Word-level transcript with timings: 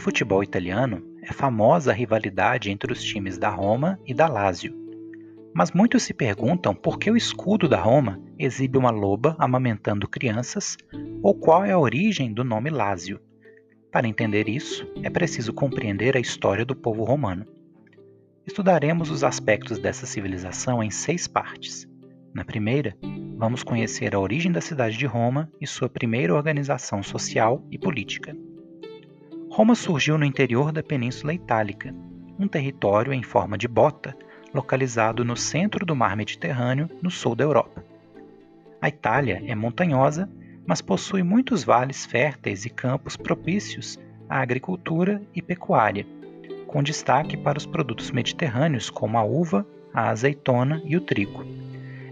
futebol 0.00 0.42
italiano, 0.42 1.02
é 1.22 1.32
famosa 1.32 1.90
a 1.90 1.94
rivalidade 1.94 2.70
entre 2.70 2.92
os 2.92 3.02
times 3.02 3.38
da 3.38 3.50
Roma 3.50 4.00
e 4.06 4.14
da 4.14 4.26
Lazio. 4.26 4.74
Mas 5.54 5.72
muitos 5.72 6.04
se 6.04 6.14
perguntam 6.14 6.74
por 6.74 6.98
que 6.98 7.10
o 7.10 7.16
escudo 7.16 7.68
da 7.68 7.78
Roma 7.78 8.20
exibe 8.38 8.78
uma 8.78 8.90
loba 8.90 9.36
amamentando 9.38 10.08
crianças 10.08 10.76
ou 11.22 11.34
qual 11.34 11.64
é 11.64 11.72
a 11.72 11.78
origem 11.78 12.32
do 12.32 12.42
nome 12.42 12.70
Lazio. 12.70 13.20
Para 13.92 14.08
entender 14.08 14.48
isso, 14.48 14.90
é 15.02 15.10
preciso 15.10 15.52
compreender 15.52 16.16
a 16.16 16.20
história 16.20 16.64
do 16.64 16.74
povo 16.74 17.04
romano. 17.04 17.46
Estudaremos 18.46 19.10
os 19.10 19.22
aspectos 19.22 19.78
dessa 19.78 20.06
civilização 20.06 20.82
em 20.82 20.90
seis 20.90 21.26
partes. 21.26 21.86
Na 22.32 22.44
primeira, 22.44 22.96
vamos 23.36 23.62
conhecer 23.62 24.14
a 24.14 24.20
origem 24.20 24.50
da 24.50 24.60
cidade 24.60 24.96
de 24.96 25.04
Roma 25.04 25.50
e 25.60 25.66
sua 25.66 25.88
primeira 25.88 26.34
organização 26.34 27.02
social 27.02 27.66
e 27.70 27.78
política. 27.78 28.34
Roma 29.50 29.74
surgiu 29.74 30.16
no 30.16 30.24
interior 30.24 30.70
da 30.70 30.80
Península 30.80 31.34
Itálica, 31.34 31.92
um 32.38 32.46
território 32.46 33.12
em 33.12 33.22
forma 33.22 33.58
de 33.58 33.66
bota 33.66 34.16
localizado 34.54 35.24
no 35.24 35.36
centro 35.36 35.84
do 35.84 35.94
mar 35.94 36.16
Mediterrâneo, 36.16 36.88
no 37.02 37.10
sul 37.10 37.34
da 37.34 37.42
Europa. 37.42 37.84
A 38.80 38.88
Itália 38.88 39.42
é 39.44 39.54
montanhosa, 39.54 40.30
mas 40.64 40.80
possui 40.80 41.24
muitos 41.24 41.64
vales 41.64 42.06
férteis 42.06 42.64
e 42.64 42.70
campos 42.70 43.16
propícios 43.16 43.98
à 44.28 44.40
agricultura 44.40 45.20
e 45.34 45.42
pecuária, 45.42 46.06
com 46.68 46.80
destaque 46.80 47.36
para 47.36 47.58
os 47.58 47.66
produtos 47.66 48.12
mediterrâneos 48.12 48.88
como 48.88 49.18
a 49.18 49.24
uva, 49.24 49.66
a 49.92 50.10
azeitona 50.10 50.80
e 50.84 50.96
o 50.96 51.00
trigo. 51.00 51.44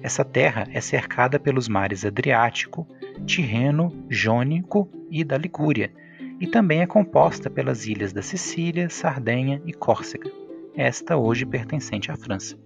Essa 0.03 0.25
terra 0.25 0.67
é 0.73 0.81
cercada 0.81 1.39
pelos 1.39 1.69
mares 1.69 2.05
Adriático, 2.05 2.85
Tirreno, 3.25 3.93
Jônico 4.11 4.89
e 5.09 5.23
da 5.23 5.39
Ligúria, 5.39 5.93
e 6.41 6.47
também 6.47 6.81
é 6.81 6.87
composta 6.87 7.51
pelas 7.51 7.87
ilhas 7.87 8.13
da 8.13 8.23
Sicília, 8.23 8.89
Sardenha 8.89 9.61
e 9.67 9.73
Córcega, 9.73 10.31
esta 10.75 11.17
hoje 11.17 11.45
pertencente 11.45 12.11
à 12.11 12.17
França. 12.17 12.57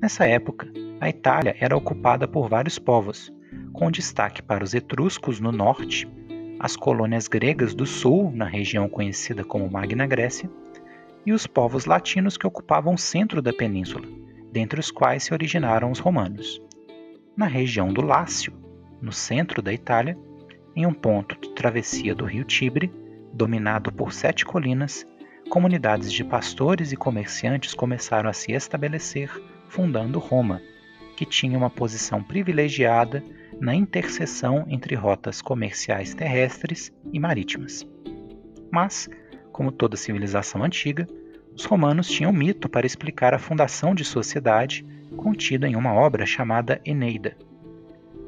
Nessa 0.00 0.26
época, 0.26 0.70
a 1.00 1.08
Itália 1.08 1.56
era 1.58 1.76
ocupada 1.76 2.28
por 2.28 2.48
vários 2.48 2.78
povos, 2.78 3.32
com 3.72 3.90
destaque 3.90 4.40
para 4.42 4.62
os 4.62 4.74
etruscos 4.74 5.40
no 5.40 5.50
norte, 5.50 6.08
as 6.58 6.76
colônias 6.76 7.28
gregas 7.28 7.74
do 7.74 7.84
sul, 7.84 8.30
na 8.32 8.46
região 8.46 8.88
conhecida 8.88 9.44
como 9.44 9.70
Magna 9.70 10.06
Grécia, 10.06 10.50
e 11.24 11.32
os 11.32 11.46
povos 11.46 11.84
latinos 11.84 12.36
que 12.38 12.46
ocupavam 12.46 12.94
o 12.94 12.98
centro 12.98 13.42
da 13.42 13.52
península, 13.52 14.06
dentre 14.52 14.78
os 14.78 14.90
quais 14.90 15.24
se 15.24 15.34
originaram 15.34 15.90
os 15.90 15.98
romanos. 15.98 16.62
Na 17.36 17.46
região 17.46 17.92
do 17.92 18.00
Lácio, 18.00 18.52
no 19.02 19.12
centro 19.12 19.60
da 19.60 19.72
Itália, 19.72 20.16
em 20.76 20.84
um 20.84 20.92
ponto 20.92 21.40
de 21.40 21.54
travessia 21.54 22.14
do 22.14 22.26
rio 22.26 22.44
Tibre, 22.44 22.92
dominado 23.32 23.90
por 23.90 24.12
sete 24.12 24.44
colinas, 24.44 25.06
comunidades 25.48 26.12
de 26.12 26.22
pastores 26.22 26.92
e 26.92 26.96
comerciantes 26.96 27.72
começaram 27.72 28.28
a 28.28 28.34
se 28.34 28.52
estabelecer, 28.52 29.30
fundando 29.68 30.18
Roma, 30.18 30.60
que 31.16 31.24
tinha 31.24 31.56
uma 31.56 31.70
posição 31.70 32.22
privilegiada 32.22 33.24
na 33.58 33.74
interseção 33.74 34.66
entre 34.68 34.94
rotas 34.94 35.40
comerciais 35.40 36.12
terrestres 36.12 36.92
e 37.10 37.18
marítimas. 37.18 37.86
Mas, 38.70 39.08
como 39.50 39.72
toda 39.72 39.96
civilização 39.96 40.62
antiga, 40.62 41.08
os 41.54 41.64
romanos 41.64 42.06
tinham 42.06 42.30
um 42.30 42.34
mito 42.34 42.68
para 42.68 42.86
explicar 42.86 43.32
a 43.32 43.38
fundação 43.38 43.94
de 43.94 44.04
sua 44.04 44.22
cidade, 44.22 44.84
contida 45.16 45.66
em 45.66 45.74
uma 45.74 45.94
obra 45.94 46.26
chamada 46.26 46.78
Eneida. 46.84 47.34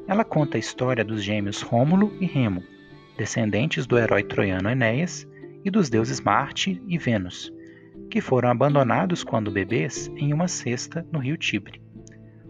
Ela 0.09 0.25
conta 0.25 0.57
a 0.57 0.59
história 0.59 1.05
dos 1.05 1.23
gêmeos 1.23 1.61
Rômulo 1.61 2.11
e 2.19 2.25
Remo, 2.25 2.63
descendentes 3.15 3.85
do 3.85 3.95
herói 3.95 4.23
troiano 4.23 4.67
Enéas 4.67 5.27
e 5.63 5.69
dos 5.69 5.87
deuses 5.87 6.19
Marte 6.19 6.81
e 6.87 6.97
Vênus, 6.97 7.53
que 8.09 8.19
foram 8.19 8.49
abandonados 8.49 9.23
quando 9.23 9.51
bebês 9.51 10.11
em 10.17 10.33
uma 10.33 10.47
cesta 10.47 11.05
no 11.11 11.19
rio 11.19 11.37
Tibre. 11.37 11.79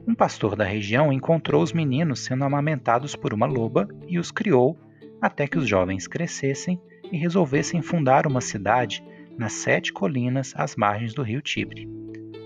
Um 0.08 0.16
pastor 0.16 0.56
da 0.56 0.64
região 0.64 1.12
encontrou 1.12 1.62
os 1.62 1.74
meninos 1.74 2.22
sendo 2.22 2.46
amamentados 2.46 3.14
por 3.14 3.34
uma 3.34 3.46
loba 3.46 3.90
e 4.08 4.18
os 4.18 4.32
criou 4.32 4.80
até 5.22 5.46
que 5.46 5.58
os 5.58 5.68
jovens 5.68 6.08
crescessem 6.08 6.80
e 7.12 7.18
resolvessem 7.18 7.82
fundar 7.82 8.26
uma 8.26 8.40
cidade 8.40 9.04
nas 9.38 9.52
sete 9.52 9.92
colinas 9.92 10.54
às 10.56 10.78
margens 10.78 11.14
do 11.14 11.24
rio 11.24 11.42
Tibre. 11.42 11.90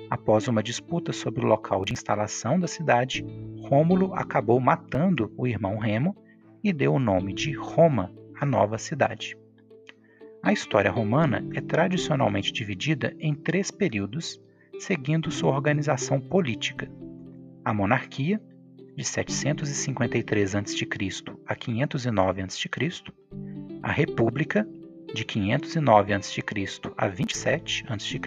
Após 0.09 0.47
uma 0.47 0.63
disputa 0.63 1.13
sobre 1.13 1.45
o 1.45 1.47
local 1.47 1.85
de 1.85 1.93
instalação 1.93 2.59
da 2.59 2.67
cidade, 2.67 3.23
Rômulo 3.73 4.13
acabou 4.13 4.59
matando 4.59 5.33
o 5.35 5.47
irmão 5.47 5.79
Remo 5.79 6.15
e 6.63 6.71
deu 6.71 6.93
o 6.93 6.99
nome 6.99 7.33
de 7.33 7.53
Roma 7.53 8.13
à 8.39 8.45
nova 8.45 8.77
cidade. 8.77 9.35
A 10.43 10.53
história 10.53 10.91
romana 10.91 11.43
é 11.55 11.59
tradicionalmente 11.59 12.53
dividida 12.53 13.15
em 13.19 13.33
três 13.33 13.71
períodos, 13.71 14.39
seguindo 14.77 15.31
sua 15.31 15.49
organização 15.49 16.21
política: 16.21 16.87
a 17.65 17.73
monarquia, 17.73 18.39
de 18.95 19.03
753 19.03 20.53
a.C. 20.53 20.87
a 21.47 21.55
509 21.55 22.41
a.C., 22.43 22.69
a 23.81 23.91
república, 23.91 24.67
de 25.15 25.25
509 25.25 26.13
a.C. 26.13 26.43
a 26.95 27.07
27 27.07 27.85
a.C., 27.89 28.19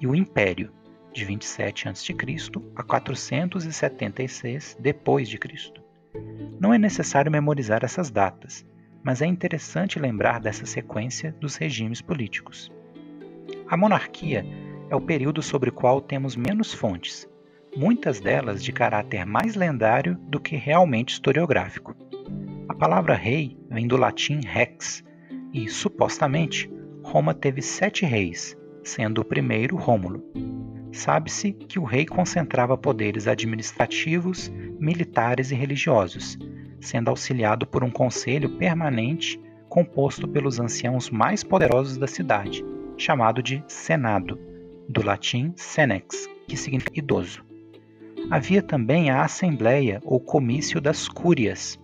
e 0.00 0.06
o 0.06 0.14
Império, 0.14 0.70
de 1.16 1.24
27 1.24 1.88
a.C. 1.88 2.14
a 2.76 2.82
476 2.82 4.76
d.C. 4.78 5.72
Não 6.60 6.74
é 6.74 6.78
necessário 6.78 7.32
memorizar 7.32 7.82
essas 7.82 8.10
datas, 8.10 8.66
mas 9.02 9.22
é 9.22 9.26
interessante 9.26 9.98
lembrar 9.98 10.40
dessa 10.40 10.66
sequência 10.66 11.34
dos 11.40 11.56
regimes 11.56 12.02
políticos. 12.02 12.70
A 13.66 13.78
monarquia 13.78 14.44
é 14.90 14.94
o 14.94 15.00
período 15.00 15.40
sobre 15.40 15.70
o 15.70 15.72
qual 15.72 16.02
temos 16.02 16.36
menos 16.36 16.74
fontes, 16.74 17.26
muitas 17.74 18.20
delas 18.20 18.62
de 18.62 18.70
caráter 18.70 19.24
mais 19.24 19.54
lendário 19.54 20.16
do 20.28 20.38
que 20.38 20.54
realmente 20.56 21.14
historiográfico. 21.14 21.96
A 22.68 22.74
palavra 22.74 23.14
rei 23.14 23.56
vem 23.70 23.88
do 23.88 23.96
latim 23.96 24.40
rex, 24.44 25.02
e, 25.50 25.66
supostamente, 25.66 26.70
Roma 27.02 27.32
teve 27.32 27.62
sete 27.62 28.04
reis, 28.04 28.54
sendo 28.84 29.22
o 29.22 29.24
primeiro 29.24 29.76
Rômulo. 29.76 30.22
Sabe-se 30.96 31.52
que 31.52 31.78
o 31.78 31.84
rei 31.84 32.06
concentrava 32.06 32.74
poderes 32.74 33.28
administrativos, 33.28 34.50
militares 34.80 35.50
e 35.50 35.54
religiosos, 35.54 36.38
sendo 36.80 37.10
auxiliado 37.10 37.66
por 37.66 37.84
um 37.84 37.90
conselho 37.90 38.48
permanente 38.56 39.38
composto 39.68 40.26
pelos 40.26 40.58
anciãos 40.58 41.10
mais 41.10 41.44
poderosos 41.44 41.98
da 41.98 42.06
cidade, 42.06 42.64
chamado 42.96 43.42
de 43.42 43.62
Senado, 43.68 44.40
do 44.88 45.04
latim 45.04 45.52
senex, 45.54 46.26
que 46.48 46.56
significa 46.56 46.98
idoso. 46.98 47.44
Havia 48.30 48.62
também 48.62 49.10
a 49.10 49.22
Assembleia 49.22 50.00
ou 50.02 50.18
Comício 50.18 50.80
das 50.80 51.06
Cúrias, 51.06 51.78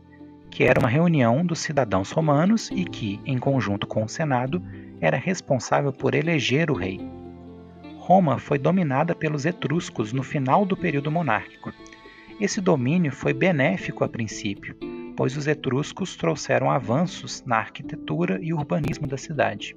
que 0.51 0.65
era 0.65 0.81
uma 0.81 0.89
reunião 0.89 1.45
dos 1.45 1.59
cidadãos 1.59 2.11
romanos 2.11 2.71
e 2.75 2.87
que, 2.87 3.21
em 3.27 3.37
conjunto 3.37 3.87
com 3.87 4.05
o 4.05 4.09
Senado, 4.09 4.63
era 5.03 5.19
responsável 5.19 5.93
por 5.93 6.15
eleger 6.15 6.71
o 6.71 6.75
rei. 6.75 6.99
Roma 8.03 8.37
foi 8.37 8.59
dominada 8.59 9.15
pelos 9.15 9.47
etruscos 9.47 10.13
no 10.13 10.25
final 10.25 10.67
do 10.67 10.77
período 10.77 11.09
monárquico. 11.09 11.73
Esse 12.41 12.61
domínio 12.61 13.13
foi 13.13 13.33
benéfico 13.33 14.03
a 14.03 14.09
princípio, 14.09 14.77
pois 15.17 15.37
os 15.37 15.47
etruscos 15.47 16.17
trouxeram 16.17 16.69
avanços 16.69 17.45
na 17.47 17.59
arquitetura 17.59 18.41
e 18.43 18.53
urbanismo 18.53 19.07
da 19.07 19.17
cidade. 19.17 19.77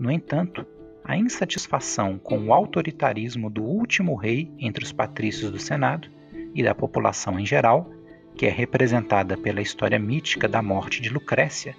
No 0.00 0.10
entanto, 0.10 0.66
a 1.04 1.18
insatisfação 1.18 2.18
com 2.18 2.46
o 2.46 2.54
autoritarismo 2.54 3.50
do 3.50 3.62
último 3.62 4.14
rei 4.14 4.50
entre 4.58 4.82
os 4.82 4.90
patrícios 4.90 5.50
do 5.50 5.58
Senado 5.58 6.08
e 6.54 6.62
da 6.62 6.74
população 6.74 7.38
em 7.38 7.44
geral, 7.44 7.90
que 8.34 8.46
é 8.46 8.50
representada 8.50 9.36
pela 9.36 9.60
história 9.60 9.98
mítica 9.98 10.48
da 10.48 10.62
morte 10.62 10.98
de 11.02 11.10
Lucrécia, 11.10 11.76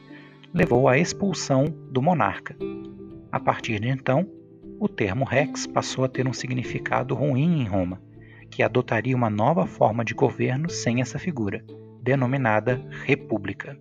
levou 0.54 0.88
à 0.88 1.00
expulsão 1.00 1.66
do 1.90 2.04
monarca. 2.04 2.56
A 3.32 3.40
partir 3.40 3.80
de 3.80 3.90
então, 3.90 4.30
o 4.80 4.88
termo 4.88 5.25
rex 5.25 5.66
passou 5.66 6.04
a 6.04 6.10
ter 6.10 6.27
um 6.27 6.33
significado 6.33 7.16
ruim 7.16 7.62
em 7.62 7.66
Roma, 7.66 8.01
que 8.50 8.62
adotaria 8.62 9.16
uma 9.16 9.30
nova 9.30 9.66
forma 9.66 10.04
de 10.04 10.13
governo 10.13 10.69
sem 10.69 11.01
essa 11.01 11.18
figura, 11.18 11.63
denominada 12.01 12.81
república. 13.06 13.77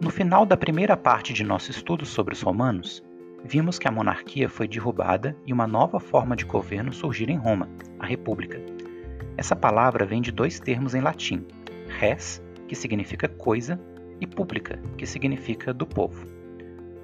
No 0.00 0.10
final 0.10 0.46
da 0.46 0.56
primeira 0.56 0.96
parte 0.96 1.32
de 1.32 1.44
nosso 1.44 1.70
estudo 1.70 2.06
sobre 2.06 2.34
os 2.34 2.40
romanos, 2.40 3.02
vimos 3.44 3.78
que 3.78 3.86
a 3.86 3.92
monarquia 3.92 4.48
foi 4.48 4.66
derrubada 4.66 5.36
e 5.46 5.52
uma 5.52 5.66
nova 5.66 6.00
forma 6.00 6.34
de 6.34 6.44
governo 6.44 6.92
surgiu 6.92 7.28
em 7.28 7.36
Roma, 7.36 7.68
a 7.98 8.06
República. 8.06 8.77
Essa 9.38 9.54
palavra 9.54 10.04
vem 10.04 10.20
de 10.20 10.32
dois 10.32 10.58
termos 10.58 10.96
em 10.96 11.00
latim, 11.00 11.46
res, 12.00 12.42
que 12.66 12.74
significa 12.74 13.28
coisa, 13.28 13.80
e 14.20 14.26
pública, 14.26 14.80
que 14.96 15.06
significa 15.06 15.72
do 15.72 15.86
povo. 15.86 16.26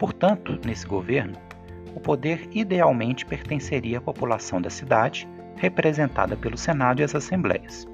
Portanto, 0.00 0.58
nesse 0.66 0.84
governo, 0.84 1.38
o 1.94 2.00
poder 2.00 2.48
idealmente 2.52 3.24
pertenceria 3.24 3.98
à 3.98 4.00
população 4.00 4.60
da 4.60 4.68
cidade, 4.68 5.28
representada 5.56 6.36
pelo 6.36 6.58
Senado 6.58 7.00
e 7.00 7.04
as 7.04 7.14
Assembleias. 7.14 7.86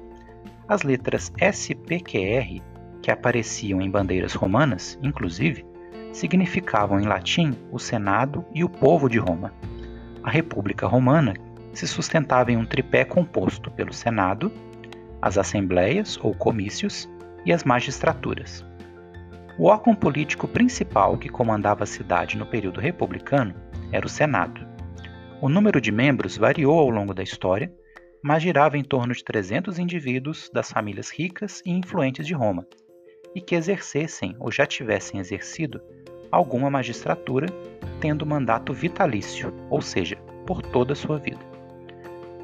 As 0.67 0.81
letras 0.81 1.31
SPQR, 1.39 2.63
que 2.99 3.11
apareciam 3.11 3.79
em 3.79 3.91
bandeiras 3.91 4.33
romanas, 4.33 4.97
inclusive, 5.03 5.63
significavam 6.11 6.99
em 6.99 7.05
latim 7.05 7.53
o 7.71 7.77
Senado 7.77 8.43
e 8.55 8.63
o 8.63 8.69
povo 8.69 9.07
de 9.07 9.19
Roma. 9.19 9.53
A 10.23 10.31
República 10.31 10.87
Romana 10.87 11.35
se 11.73 11.87
sustentava 11.87 12.51
em 12.51 12.57
um 12.57 12.65
tripé 12.65 13.05
composto 13.05 13.71
pelo 13.71 13.93
Senado, 13.93 14.51
as 15.21 15.37
Assembleias 15.37 16.17
ou 16.21 16.33
comícios 16.33 17.09
e 17.45 17.53
as 17.53 17.63
magistraturas. 17.63 18.65
O 19.57 19.65
órgão 19.65 19.93
político 19.93 20.47
principal 20.47 21.17
que 21.17 21.29
comandava 21.29 21.83
a 21.83 21.87
cidade 21.87 22.37
no 22.37 22.45
período 22.45 22.79
republicano 22.79 23.53
era 23.91 24.05
o 24.05 24.09
Senado. 24.09 24.65
O 25.41 25.49
número 25.49 25.81
de 25.81 25.91
membros 25.91 26.37
variou 26.37 26.79
ao 26.79 26.89
longo 26.89 27.13
da 27.13 27.23
história, 27.23 27.71
mas 28.23 28.43
girava 28.43 28.77
em 28.77 28.83
torno 28.83 29.13
de 29.13 29.23
300 29.23 29.79
indivíduos 29.79 30.49
das 30.53 30.71
famílias 30.71 31.09
ricas 31.09 31.61
e 31.65 31.71
influentes 31.71 32.25
de 32.25 32.33
Roma, 32.33 32.65
e 33.35 33.41
que 33.41 33.55
exercessem 33.55 34.35
ou 34.39 34.51
já 34.51 34.65
tivessem 34.65 35.19
exercido 35.19 35.81
alguma 36.31 36.69
magistratura, 36.69 37.47
tendo 37.99 38.25
mandato 38.25 38.73
vitalício, 38.73 39.53
ou 39.69 39.81
seja, 39.81 40.15
por 40.45 40.61
toda 40.61 40.93
a 40.93 40.95
sua 40.95 41.17
vida. 41.17 41.50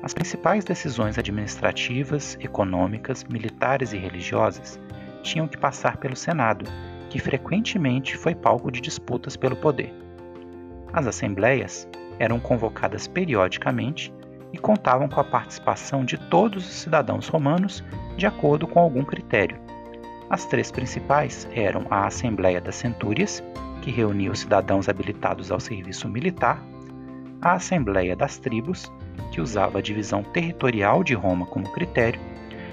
As 0.03 0.13
principais 0.13 0.63
decisões 0.63 1.17
administrativas, 1.17 2.37
econômicas, 2.39 3.23
militares 3.23 3.93
e 3.93 3.97
religiosas 3.97 4.79
tinham 5.23 5.47
que 5.47 5.57
passar 5.57 5.97
pelo 5.97 6.15
Senado, 6.15 6.65
que 7.09 7.19
frequentemente 7.19 8.15
foi 8.15 8.35
palco 8.35 8.71
de 8.71 8.79
disputas 8.79 9.35
pelo 9.35 9.55
poder. 9.55 9.93
As 10.93 11.07
assembleias 11.07 11.87
eram 12.19 12.39
convocadas 12.39 13.07
periodicamente 13.07 14.13
e 14.53 14.57
contavam 14.57 15.09
com 15.09 15.19
a 15.19 15.23
participação 15.23 16.05
de 16.05 16.17
todos 16.17 16.65
os 16.65 16.73
cidadãos 16.73 17.27
romanos 17.27 17.83
de 18.15 18.25
acordo 18.25 18.67
com 18.67 18.79
algum 18.79 19.03
critério. 19.03 19.59
As 20.29 20.45
três 20.45 20.71
principais 20.71 21.47
eram 21.53 21.85
a 21.89 22.05
Assembleia 22.05 22.61
das 22.61 22.75
Centúrias, 22.75 23.43
que 23.81 23.91
reunia 23.91 24.31
os 24.31 24.39
cidadãos 24.39 24.89
habilitados 24.89 25.51
ao 25.51 25.59
serviço 25.59 26.07
militar, 26.09 26.61
a 27.41 27.53
Assembleia 27.53 28.15
das 28.15 28.37
Tribos, 28.37 28.91
que 29.31 29.41
usava 29.41 29.79
a 29.79 29.81
divisão 29.81 30.23
territorial 30.23 31.03
de 31.03 31.13
Roma 31.13 31.45
como 31.45 31.71
critério, 31.71 32.19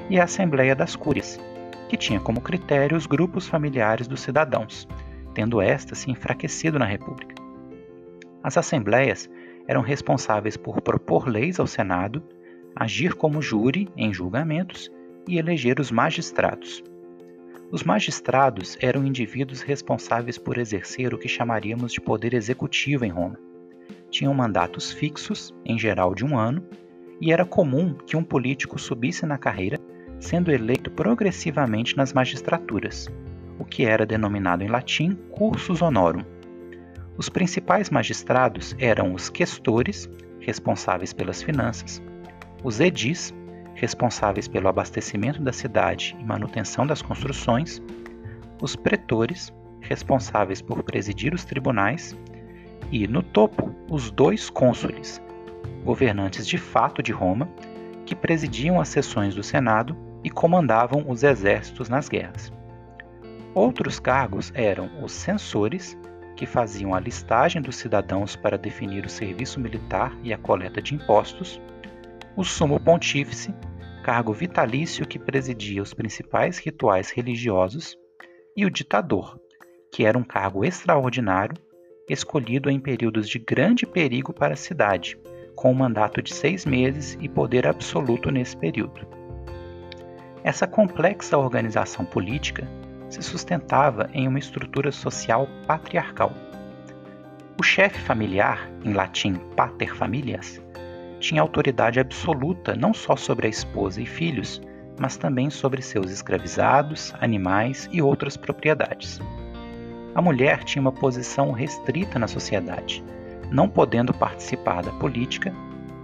e 0.09 0.19
a 0.19 0.25
Assembleia 0.25 0.75
das 0.75 0.95
Cúrias, 0.95 1.41
que 1.89 1.97
tinha 1.97 2.21
como 2.21 2.41
critério 2.41 2.97
os 2.97 3.07
grupos 3.07 3.49
familiares 3.49 4.07
dos 4.07 4.21
cidadãos, 4.21 4.87
tendo 5.35 5.61
esta 5.61 5.95
se 5.95 6.11
enfraquecido 6.11 6.79
na 6.79 6.85
República. 6.85 7.35
As 8.43 8.59
assembleias 8.59 9.29
eram 9.67 9.81
responsáveis 9.81 10.57
por 10.57 10.81
propor 10.81 11.29
leis 11.29 11.59
ao 11.59 11.67
Senado, 11.67 12.23
agir 12.77 13.15
como 13.15 13.41
júri 13.41 13.89
em 13.97 14.13
julgamentos 14.13 14.91
e 15.27 15.39
eleger 15.39 15.81
os 15.81 15.91
magistrados. 15.91 16.83
Os 17.71 17.83
magistrados 17.83 18.77
eram 18.81 19.05
indivíduos 19.05 19.63
responsáveis 19.63 20.39
por 20.39 20.59
exercer 20.59 21.15
o 21.15 21.19
que 21.19 21.29
chamaríamos 21.29 21.93
de 21.93 22.01
poder 22.01 22.35
executivo 22.35 23.05
em 23.05 23.11
Roma. 23.11 23.39
Tinham 24.15 24.33
mandatos 24.33 24.93
fixos, 24.93 25.53
em 25.67 25.77
geral 25.77 26.15
de 26.15 26.25
um 26.25 26.39
ano, 26.39 26.65
e 27.21 27.33
era 27.33 27.45
comum 27.45 27.95
que 28.07 28.17
um 28.17 28.23
político 28.23 28.79
subisse 28.79 29.27
na 29.27 29.37
carreira 29.37 29.77
sendo 30.21 30.53
eleito 30.53 30.89
progressivamente 30.89 31.97
nas 31.97 32.13
magistraturas, 32.13 33.09
o 33.59 33.65
que 33.65 33.85
era 33.85 34.07
denominado 34.07 34.63
em 34.63 34.69
latim 34.69 35.17
cursus 35.33 35.83
honorum. 35.83 36.23
Os 37.17 37.29
principais 37.29 37.91
magistrados 37.91 38.77
eram 38.79 39.15
os 39.15 39.29
questores, 39.29 40.09
responsáveis 40.39 41.13
pelas 41.13 41.43
finanças, 41.43 42.01
os 42.63 42.79
edis, 42.79 43.35
responsáveis 43.75 44.47
pelo 44.47 44.69
abastecimento 44.69 45.43
da 45.43 45.53
cidade 45.53 46.17
e 46.21 46.25
manutenção 46.25 46.87
das 46.87 47.03
construções, 47.03 47.83
os 48.63 48.77
pretores, 48.77 49.53
responsáveis 49.81 50.63
por 50.63 50.85
presidir 50.85 51.35
os 51.35 51.45
tribunais, 51.45 52.17
e, 52.91 53.07
no 53.07 53.23
topo, 53.23 53.75
os 53.91 54.11
dois 54.11 54.49
cônsules, 54.51 55.21
governantes 55.85 56.47
de 56.47 56.59
fato 56.59 57.03
de 57.03 57.13
Roma, 57.13 57.49
que 58.07 58.15
presidiam 58.15 58.81
as 58.81 58.89
sessões 58.89 59.35
do 59.35 59.43
Senado 59.43 59.97
e 60.23 60.31
comandavam 60.31 61.05
os 61.09 61.23
exércitos 61.23 61.89
nas 61.89 62.09
guerras. 62.09 62.53
Outros 63.55 64.01
cargos 64.01 64.51
eram 64.55 64.91
os 65.03 65.13
censores, 65.13 65.97
que 66.37 66.47
faziam 66.47 66.93
a 66.93 66.99
listagem 66.99 67.63
dos 67.63 67.77
cidadãos 67.77 68.35
para 68.35 68.59
definir 68.59 69.07
o 69.07 69.09
serviço 69.09 69.61
militar 69.61 70.13
e 70.23 70.33
a 70.33 70.39
coleta 70.39 70.83
de 70.83 70.95
impostos, 70.95 71.61
o 72.37 72.43
sumo 72.43 72.81
pontífice, 72.81 73.55
cargo 74.03 74.33
vitalício 74.33 75.07
que 75.07 75.19
presidia 75.19 75.81
os 75.81 75.95
principais 75.95 76.59
rituais 76.59 77.11
religiosos, 77.11 77.97
e 78.57 78.67
o 78.67 78.71
ditador, 78.71 79.39
que 79.93 80.05
era 80.05 80.19
um 80.19 80.25
cargo 80.25 80.65
extraordinário, 80.65 81.57
escolhido 82.09 82.71
em 82.71 82.79
períodos 82.79 83.29
de 83.29 83.39
grande 83.39 83.87
perigo 83.87 84.33
para 84.33 84.55
a 84.55 84.57
cidade, 84.57 85.19
com 85.55 85.71
um 85.71 85.75
mandato 85.75 86.21
de 86.21 86.35
seis 86.35 86.67
meses 86.67 87.17
e 87.21 87.29
poder 87.29 87.67
absoluto 87.67 88.31
nesse 88.31 88.57
período. 88.57 89.07
Essa 90.43 90.67
complexa 90.67 91.39
organização 91.39 92.05
política 92.05 92.69
se 93.09 93.23
sustentava 93.23 94.11
em 94.13 94.29
uma 94.29 94.39
estrutura 94.39 94.93
social 94.93 95.49
patriarcal. 95.67 96.33
O 97.59 97.63
chefe 97.63 97.99
familiar, 98.01 98.69
em 98.85 98.93
latim 98.93 99.35
pater 99.57 99.95
familias, 99.95 100.61
tinha 101.21 101.41
autoridade 101.41 101.99
absoluta 101.99 102.75
não 102.75 102.93
só 102.93 103.17
sobre 103.17 103.47
a 103.47 103.51
esposa 103.51 104.03
e 104.03 104.07
filhos, 104.07 104.61
mas 104.99 105.17
também 105.17 105.49
sobre 105.49 105.81
seus 105.81 106.11
escravizados, 106.11 107.15
animais 107.21 107.89
e 107.91 108.03
outras 108.03 108.37
propriedades. 108.37 109.21
A 110.15 110.23
mulher 110.23 110.63
tinha 110.65 110.81
uma 110.81 110.93
posição 110.93 111.51
restrita 111.53 112.19
na 112.19 112.29
sociedade, 112.29 113.05
não 113.51 113.69
podendo 113.69 114.15
participar 114.15 114.83
da 114.83 114.93
política 114.93 115.53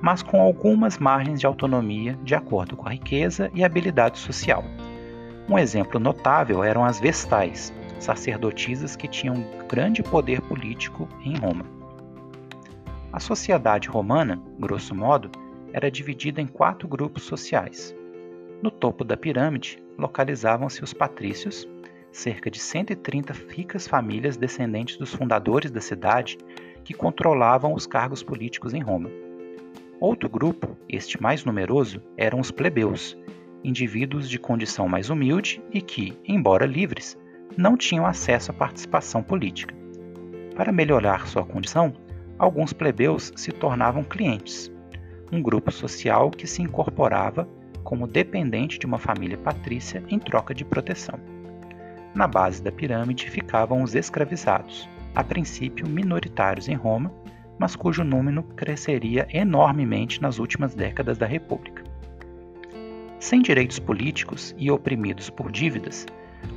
mas 0.02 0.22
com 0.22 0.40
algumas 0.40 0.98
margens 0.98 1.40
de 1.40 1.46
autonomia 1.46 2.18
de 2.22 2.34
acordo 2.34 2.76
com 2.76 2.88
a 2.88 2.92
riqueza 2.92 3.50
e 3.54 3.62
habilidade 3.62 4.18
social. 4.18 4.64
Um 5.48 5.58
exemplo 5.58 6.00
notável 6.00 6.64
eram 6.64 6.84
as 6.84 7.00
vestais, 7.00 7.72
sacerdotisas 7.98 8.96
que 8.96 9.08
tinham 9.08 9.44
grande 9.68 10.02
poder 10.02 10.40
político 10.42 11.08
em 11.22 11.36
Roma. 11.36 11.66
A 13.12 13.20
sociedade 13.20 13.88
romana, 13.88 14.40
grosso 14.58 14.94
modo, 14.94 15.30
era 15.72 15.90
dividida 15.90 16.40
em 16.40 16.46
quatro 16.46 16.88
grupos 16.88 17.24
sociais. 17.24 17.94
No 18.62 18.70
topo 18.70 19.04
da 19.04 19.16
pirâmide 19.16 19.82
localizavam-se 19.98 20.82
os 20.82 20.94
patrícios, 20.94 21.68
cerca 22.12 22.50
de 22.50 22.58
130 22.58 23.32
ricas 23.48 23.86
famílias 23.86 24.36
descendentes 24.36 24.96
dos 24.96 25.14
fundadores 25.14 25.70
da 25.70 25.80
cidade 25.80 26.38
que 26.84 26.94
controlavam 26.94 27.74
os 27.74 27.86
cargos 27.86 28.22
políticos 28.22 28.74
em 28.74 28.80
Roma. 28.80 29.10
Outro 30.00 30.28
grupo, 30.28 30.76
este 30.88 31.20
mais 31.22 31.44
numeroso, 31.44 32.02
eram 32.16 32.40
os 32.40 32.50
plebeus, 32.50 33.16
indivíduos 33.62 34.28
de 34.28 34.38
condição 34.38 34.88
mais 34.88 35.10
humilde 35.10 35.62
e 35.72 35.82
que, 35.82 36.18
embora 36.26 36.64
livres, 36.64 37.18
não 37.56 37.76
tinham 37.76 38.06
acesso 38.06 38.50
à 38.50 38.54
participação 38.54 39.22
política. 39.22 39.74
Para 40.56 40.72
melhorar 40.72 41.26
sua 41.26 41.44
condição, 41.44 41.92
alguns 42.38 42.72
plebeus 42.72 43.32
se 43.36 43.52
tornavam 43.52 44.02
clientes, 44.02 44.72
um 45.30 45.42
grupo 45.42 45.70
social 45.70 46.30
que 46.30 46.46
se 46.46 46.62
incorporava 46.62 47.48
como 47.84 48.06
dependente 48.06 48.78
de 48.78 48.86
uma 48.86 48.98
família 48.98 49.38
patrícia 49.38 50.02
em 50.08 50.18
troca 50.18 50.54
de 50.54 50.64
proteção. 50.64 51.18
Na 52.14 52.26
base 52.26 52.62
da 52.62 52.72
pirâmide 52.72 53.30
ficavam 53.30 53.82
os 53.82 53.94
escravizados, 53.94 54.88
a 55.14 55.22
princípio 55.22 55.88
minoritários 55.88 56.68
em 56.68 56.74
Roma, 56.74 57.12
mas 57.58 57.76
cujo 57.76 58.02
número 58.02 58.42
cresceria 58.42 59.28
enormemente 59.32 60.20
nas 60.20 60.38
últimas 60.38 60.74
décadas 60.74 61.18
da 61.18 61.26
República. 61.26 61.84
Sem 63.18 63.42
direitos 63.42 63.78
políticos 63.78 64.54
e 64.56 64.70
oprimidos 64.70 65.28
por 65.28 65.52
dívidas, 65.52 66.06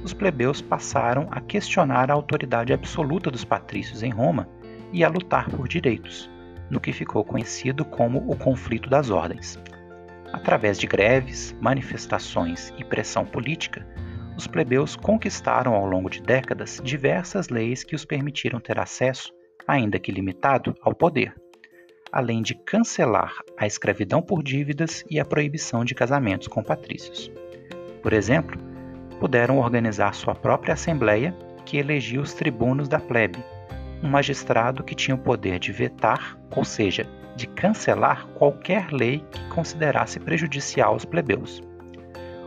os 0.04 0.14
plebeus 0.14 0.62
passaram 0.62 1.28
a 1.30 1.42
questionar 1.42 2.10
a 2.10 2.14
autoridade 2.14 2.72
absoluta 2.72 3.30
dos 3.30 3.44
patrícios 3.44 4.02
em 4.02 4.10
Roma 4.10 4.48
e 4.92 5.04
a 5.04 5.10
lutar 5.10 5.50
por 5.50 5.68
direitos, 5.68 6.30
no 6.70 6.80
que 6.80 6.94
ficou 6.94 7.24
conhecido 7.24 7.84
como 7.84 8.20
o 8.32 8.36
conflito 8.38 8.90
das 8.90 9.10
ordens. 9.10 9.60
Através 10.32 10.80
de 10.80 10.88
greves, 10.88 11.56
manifestações 11.60 12.74
e 12.78 12.84
pressão 12.84 13.26
política, 13.26 13.86
os 14.38 14.48
plebeus 14.48 14.96
conquistaram 14.96 15.74
ao 15.74 15.86
longo 15.86 16.10
de 16.10 16.22
décadas 16.22 16.82
diversas 16.84 17.50
leis 17.50 17.84
que 17.84 17.96
os 17.96 18.06
permitiram 18.06 18.60
ter 18.60 18.80
acesso 18.80 19.32
ainda 19.68 20.00
que 20.00 20.12
limitado, 20.12 20.76
ao 20.82 20.94
poder, 20.94 21.34
além 22.12 22.42
de 22.42 22.54
cancelar 22.54 23.34
a 23.58 23.66
escravidão 23.66 24.22
por 24.22 24.44
dívidas 24.44 25.04
e 25.10 25.20
a 25.20 25.26
proibição 25.26 25.84
de 25.84 25.96
casamentos 25.96 26.48
com 26.48 26.64
patrícios. 26.64 27.32
Por 28.02 28.14
exemplo, 28.14 28.60
puderam 29.20 29.60
organizar 29.60 30.14
sua 30.14 30.36
própria 30.36 30.74
assembleia 30.74 31.36
que 31.66 31.78
elegia 31.78 32.20
os 32.20 32.34
tribunos 32.34 32.88
da 32.88 33.00
plebe, 33.00 33.44
um 34.04 34.10
magistrado 34.10 34.84
que 34.84 34.96
tinha 34.96 35.16
o 35.16 35.20
poder 35.20 35.60
de 35.60 35.72
vetar, 35.72 36.38
ou 36.56 36.66
seja, 36.66 37.08
de 37.36 37.48
cancelar 37.48 38.28
qualquer 38.34 38.92
lei 38.92 39.24
que 39.32 39.48
considerasse 39.48 40.20
prejudicial 40.20 40.94
aos 40.94 41.06
plebeus. 41.06 41.62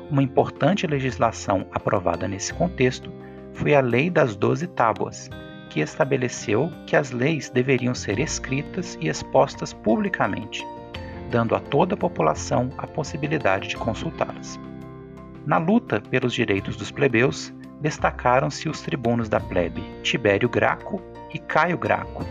Uma 0.08 0.22
importante 0.22 0.86
legislação 0.86 1.66
aprovada 1.72 2.28
nesse 2.28 2.54
contexto 2.54 3.10
foi 3.52 3.74
a 3.74 3.80
Lei 3.80 4.08
das 4.08 4.36
Doze 4.36 4.68
Tábuas, 4.68 5.28
que 5.68 5.80
estabeleceu 5.80 6.70
que 6.86 6.94
as 6.94 7.10
leis 7.10 7.50
deveriam 7.50 7.92
ser 7.92 8.20
escritas 8.20 8.96
e 9.00 9.08
expostas 9.08 9.72
publicamente, 9.72 10.64
dando 11.28 11.56
a 11.56 11.60
toda 11.60 11.94
a 11.94 11.98
população 11.98 12.70
a 12.78 12.86
possibilidade 12.86 13.66
de 13.66 13.76
consultá-las. 13.76 14.60
Na 15.44 15.58
luta 15.58 16.00
pelos 16.00 16.32
direitos 16.32 16.76
dos 16.76 16.92
plebeus, 16.92 17.52
destacaram-se 17.80 18.68
os 18.68 18.80
tribunos 18.82 19.28
da 19.28 19.40
plebe 19.40 19.82
Tibério 20.02 20.48
Graco 20.48 21.02
e 21.34 21.38
Caio 21.38 21.76
Graco, 21.76 22.24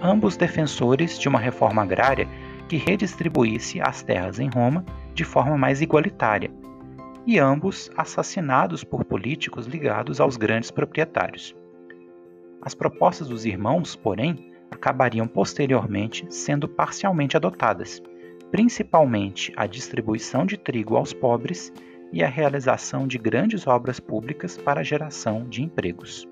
ambos 0.00 0.36
defensores 0.36 1.18
de 1.18 1.28
uma 1.28 1.40
reforma 1.40 1.82
agrária 1.82 2.28
que 2.68 2.76
redistribuísse 2.76 3.80
as 3.80 4.00
terras 4.00 4.38
em 4.38 4.48
Roma 4.48 4.84
de 5.12 5.24
forma 5.24 5.58
mais 5.58 5.80
igualitária, 5.80 6.50
e 7.26 7.38
ambos 7.38 7.90
assassinados 7.96 8.84
por 8.84 9.04
políticos 9.04 9.66
ligados 9.66 10.20
aos 10.20 10.36
grandes 10.36 10.70
proprietários. 10.70 11.54
As 12.62 12.74
propostas 12.74 13.28
dos 13.28 13.44
irmãos, 13.44 13.96
porém, 13.96 14.52
acabariam 14.70 15.26
posteriormente 15.26 16.26
sendo 16.28 16.68
parcialmente 16.68 17.36
adotadas, 17.36 18.02
principalmente 18.50 19.52
a 19.56 19.66
distribuição 19.66 20.44
de 20.44 20.56
trigo 20.56 20.96
aos 20.96 21.12
pobres 21.12 21.72
e 22.12 22.22
a 22.22 22.28
realização 22.28 23.06
de 23.06 23.18
grandes 23.18 23.66
obras 23.66 24.00
públicas 24.00 24.56
para 24.56 24.80
a 24.80 24.84
geração 24.84 25.48
de 25.48 25.62
empregos. 25.62 26.28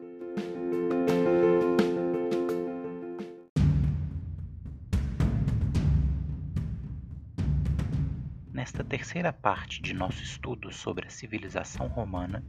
Nesta 8.68 8.84
terceira 8.84 9.32
parte 9.32 9.80
de 9.80 9.94
nosso 9.94 10.22
estudo 10.22 10.70
sobre 10.70 11.06
a 11.06 11.10
civilização 11.10 11.86
romana, 11.86 12.44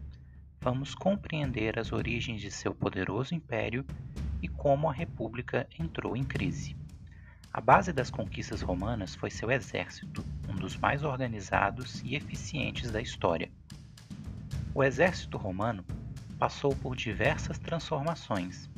vamos 0.60 0.94
compreender 0.94 1.80
as 1.80 1.94
origens 1.94 2.42
de 2.42 2.52
seu 2.52 2.76
poderoso 2.76 3.34
império 3.34 3.86
e 4.42 4.50
como 4.50 4.90
a 4.90 4.94
república 4.94 5.66
entrou 5.80 6.18
em 6.18 6.26
crise. 6.26 6.76
A 7.54 7.62
base 7.62 7.94
das 7.94 8.12
conquistas 8.12 8.62
romanas 8.62 9.16
foi 9.16 9.30
seu 9.30 9.50
exército, 9.50 10.22
um 10.50 10.56
dos 10.56 10.76
mais 10.76 11.06
organizados 11.06 12.02
e 12.04 12.16
eficientes 12.16 12.92
da 12.92 13.00
história. 13.00 13.50
O 14.76 14.84
exército 14.84 15.38
romano 15.38 15.86
passou 16.38 16.76
por 16.76 16.98
diversas 16.98 17.58
transformações, 17.58 18.70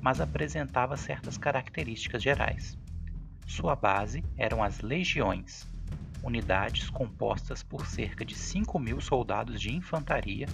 mas 0.00 0.20
apresentava 0.20 0.96
certas 0.96 1.38
características 1.38 2.20
gerais. 2.20 2.76
Sua 3.46 3.76
base 3.76 4.24
eram 4.36 4.60
as 4.60 4.80
legiões, 4.80 5.69
unidades 6.22 6.90
compostas 6.90 7.62
por 7.62 7.86
cerca 7.86 8.24
de 8.24 8.34
5 8.34 8.78
mil 8.78 9.00
soldados 9.00 9.60
de 9.60 9.74
infantaria, 9.74 10.46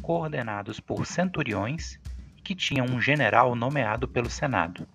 coordenados 0.00 0.80
por 0.80 1.06
centuriões 1.06 1.98
que 2.42 2.54
tinham 2.54 2.86
um 2.86 3.00
general 3.00 3.54
nomeado 3.54 4.08
pelo 4.08 4.30
Senado. 4.30 4.86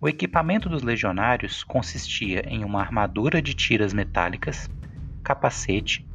O 0.00 0.08
equipamento 0.08 0.68
dos 0.68 0.82
legionários 0.82 1.62
consistia 1.62 2.42
em 2.46 2.64
uma 2.64 2.80
armadura 2.80 3.42
de 3.42 3.54
tiras 3.54 3.92
metálicas, 3.92 4.68
capacete, 5.22 6.06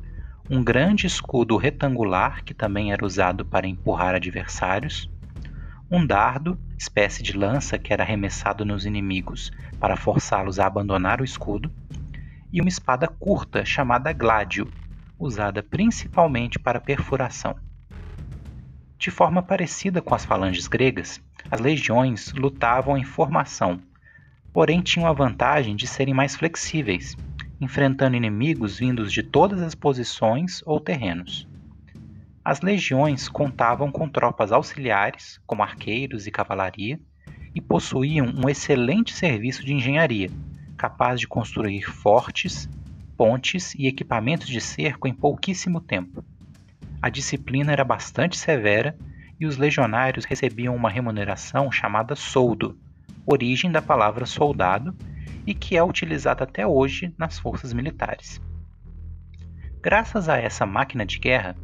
um 0.50 0.64
grande 0.64 1.08
escudo 1.08 1.58
retangular 1.58 2.44
que 2.44 2.54
também 2.54 2.92
era 2.92 3.06
usado 3.06 3.46
para 3.46 3.68
empurrar 3.68 4.16
adversários, 4.16 5.10
um 5.90 6.06
dardo, 6.06 6.60
espécie 6.78 7.22
de 7.22 7.34
lança 7.38 7.78
que 7.78 7.94
era 7.94 8.04
arremessado 8.04 8.66
nos 8.66 8.86
inimigos 8.86 9.52
para 9.80 9.96
forçá-los 9.96 10.60
a 10.60 10.66
abandonar 10.66 11.22
o 11.22 11.24
escudo, 11.26 11.72
e 12.56 12.62
uma 12.62 12.70
espada 12.70 13.06
curta 13.06 13.66
chamada 13.66 14.14
gládio, 14.14 14.72
usada 15.20 15.62
principalmente 15.62 16.58
para 16.58 16.80
perfuração. 16.80 17.54
De 18.98 19.12
forma 19.12 19.44
parecida 19.44 20.02
com 20.02 20.16
as 20.16 20.24
falanges 20.24 20.66
gregas, 20.66 21.22
as 21.52 21.60
legiões 21.60 22.32
lutavam 22.32 22.98
em 22.98 23.04
formação, 23.04 23.82
porém 24.54 24.80
tinham 24.80 25.06
a 25.06 25.12
vantagem 25.12 25.76
de 25.76 25.86
serem 25.86 26.14
mais 26.14 26.34
flexíveis, 26.38 27.18
enfrentando 27.60 28.16
inimigos 28.16 28.80
vindos 28.80 29.12
de 29.12 29.22
todas 29.22 29.62
as 29.62 29.76
posições 29.76 30.64
ou 30.66 30.80
terrenos. 30.80 31.46
As 32.42 32.62
legiões 32.62 33.28
contavam 33.28 33.92
com 33.92 34.08
tropas 34.08 34.54
auxiliares, 34.54 35.42
como 35.46 35.62
arqueiros 35.62 36.26
e 36.26 36.32
cavalaria, 36.32 37.02
e 37.54 37.60
possuíam 37.60 38.28
um 38.28 38.48
excelente 38.48 39.12
serviço 39.12 39.66
de 39.66 39.74
engenharia, 39.74 40.32
capaz 40.86 41.20
de 41.20 41.28
construir 41.28 41.82
fortes, 41.82 42.70
pontes 43.18 43.74
e 43.74 43.88
equipamentos 43.88 44.48
de 44.48 44.62
cerco 44.62 45.08
em 45.08 45.14
pouquíssimo 45.16 45.82
tempo. 45.82 46.24
A 47.02 47.10
disciplina 47.10 47.72
era 47.72 47.84
bastante 47.84 48.38
severa 48.38 48.96
e 49.40 49.48
os 49.48 49.58
legionários 49.58 50.26
recebiam 50.26 50.76
uma 50.76 50.88
remuneração 50.88 51.72
chamada 51.72 52.16
soldo, 52.16 52.78
origem 53.26 53.72
da 53.72 53.82
palavra 53.82 54.28
soldado 54.28 54.96
e 55.44 55.56
que 55.56 55.76
é 55.76 55.84
utilizada 55.84 56.44
até 56.44 56.68
hoje 56.68 57.12
nas 57.18 57.40
forças 57.40 57.74
militares. 57.74 58.40
Graças 59.82 60.30
a 60.30 60.38
essa 60.38 60.68
máquina 60.68 61.04
de 61.04 61.18
guerra, 61.18 61.56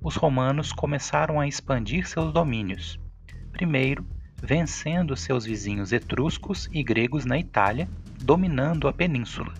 os 0.00 0.14
romanos 0.14 0.72
começaram 0.72 1.40
a 1.40 1.48
expandir 1.48 2.06
seus 2.06 2.32
domínios. 2.32 2.96
Primeiro, 3.50 4.06
vencendo 4.42 5.16
seus 5.16 5.44
vizinhos 5.44 5.92
etruscos 5.92 6.68
e 6.72 6.82
gregos 6.82 7.24
na 7.24 7.38
Itália 7.38 7.88
dominando 8.22 8.88
a 8.88 8.92
península. 8.92 9.52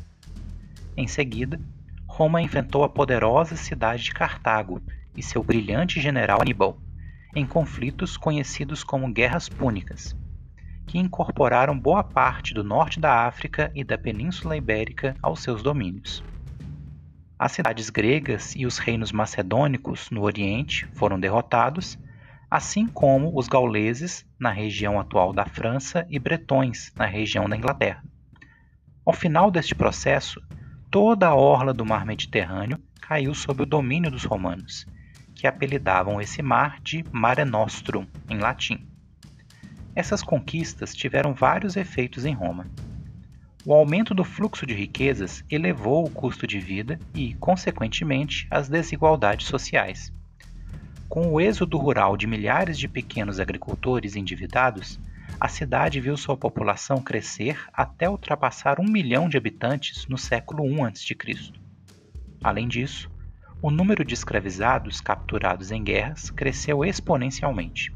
Em 0.96 1.06
seguida, 1.06 1.60
Roma 2.06 2.42
enfrentou 2.42 2.82
a 2.84 2.88
poderosa 2.88 3.56
cidade 3.56 4.04
de 4.04 4.12
Cartago 4.12 4.82
e 5.16 5.22
seu 5.22 5.42
brilhante 5.42 6.00
general 6.00 6.40
Aníbal, 6.40 6.78
em 7.34 7.46
conflitos 7.46 8.16
conhecidos 8.16 8.82
como 8.82 9.12
Guerras 9.12 9.48
Púnicas, 9.48 10.16
que 10.86 10.98
incorporaram 10.98 11.78
boa 11.78 12.02
parte 12.02 12.54
do 12.54 12.64
norte 12.64 12.98
da 12.98 13.26
África 13.26 13.70
e 13.74 13.84
da 13.84 13.98
Península 13.98 14.56
Ibérica 14.56 15.14
aos 15.22 15.42
seus 15.42 15.62
domínios. 15.62 16.24
As 17.38 17.52
cidades 17.52 17.90
gregas 17.90 18.56
e 18.56 18.66
os 18.66 18.78
reinos 18.78 19.12
macedônicos 19.12 20.10
no 20.10 20.22
Oriente 20.22 20.88
foram 20.94 21.20
derrotados, 21.20 21.96
assim 22.50 22.86
como 22.86 23.36
os 23.38 23.46
gauleses 23.48 24.26
na 24.38 24.50
região 24.50 24.98
atual 24.98 25.32
da 25.32 25.44
França 25.44 26.06
e 26.08 26.18
bretões 26.18 26.92
na 26.96 27.04
região 27.04 27.48
da 27.48 27.56
Inglaterra. 27.56 28.02
Ao 29.04 29.12
final 29.12 29.50
deste 29.50 29.74
processo, 29.74 30.40
toda 30.90 31.28
a 31.28 31.34
orla 31.34 31.74
do 31.74 31.84
mar 31.84 32.06
Mediterrâneo 32.06 32.78
caiu 33.00 33.34
sob 33.34 33.62
o 33.62 33.66
domínio 33.66 34.10
dos 34.10 34.24
romanos, 34.24 34.86
que 35.34 35.46
apelidavam 35.46 36.20
esse 36.20 36.42
mar 36.42 36.80
de 36.82 37.04
Mare 37.12 37.44
Nostrum, 37.44 38.06
em 38.28 38.38
latim. 38.38 38.86
Essas 39.94 40.22
conquistas 40.22 40.94
tiveram 40.94 41.34
vários 41.34 41.76
efeitos 41.76 42.24
em 42.24 42.34
Roma. 42.34 42.66
O 43.64 43.74
aumento 43.74 44.14
do 44.14 44.24
fluxo 44.24 44.64
de 44.64 44.72
riquezas 44.72 45.44
elevou 45.50 46.06
o 46.06 46.10
custo 46.10 46.46
de 46.46 46.58
vida 46.58 46.98
e, 47.14 47.34
consequentemente, 47.34 48.46
as 48.50 48.68
desigualdades 48.68 49.46
sociais. 49.46 50.12
Com 51.08 51.32
o 51.32 51.40
êxodo 51.40 51.78
rural 51.78 52.18
de 52.18 52.26
milhares 52.26 52.78
de 52.78 52.86
pequenos 52.86 53.40
agricultores 53.40 54.14
endividados, 54.14 55.00
a 55.40 55.48
cidade 55.48 56.00
viu 56.00 56.18
sua 56.18 56.36
população 56.36 57.00
crescer 57.00 57.58
até 57.72 58.10
ultrapassar 58.10 58.78
um 58.78 58.84
milhão 58.84 59.26
de 59.26 59.38
habitantes 59.38 60.06
no 60.06 60.18
século 60.18 60.66
I 60.66 60.82
a.C. 60.82 61.16
Além 62.44 62.68
disso, 62.68 63.10
o 63.62 63.70
número 63.70 64.04
de 64.04 64.12
escravizados 64.12 65.00
capturados 65.00 65.70
em 65.70 65.82
guerras 65.82 66.28
cresceu 66.28 66.84
exponencialmente. 66.84 67.90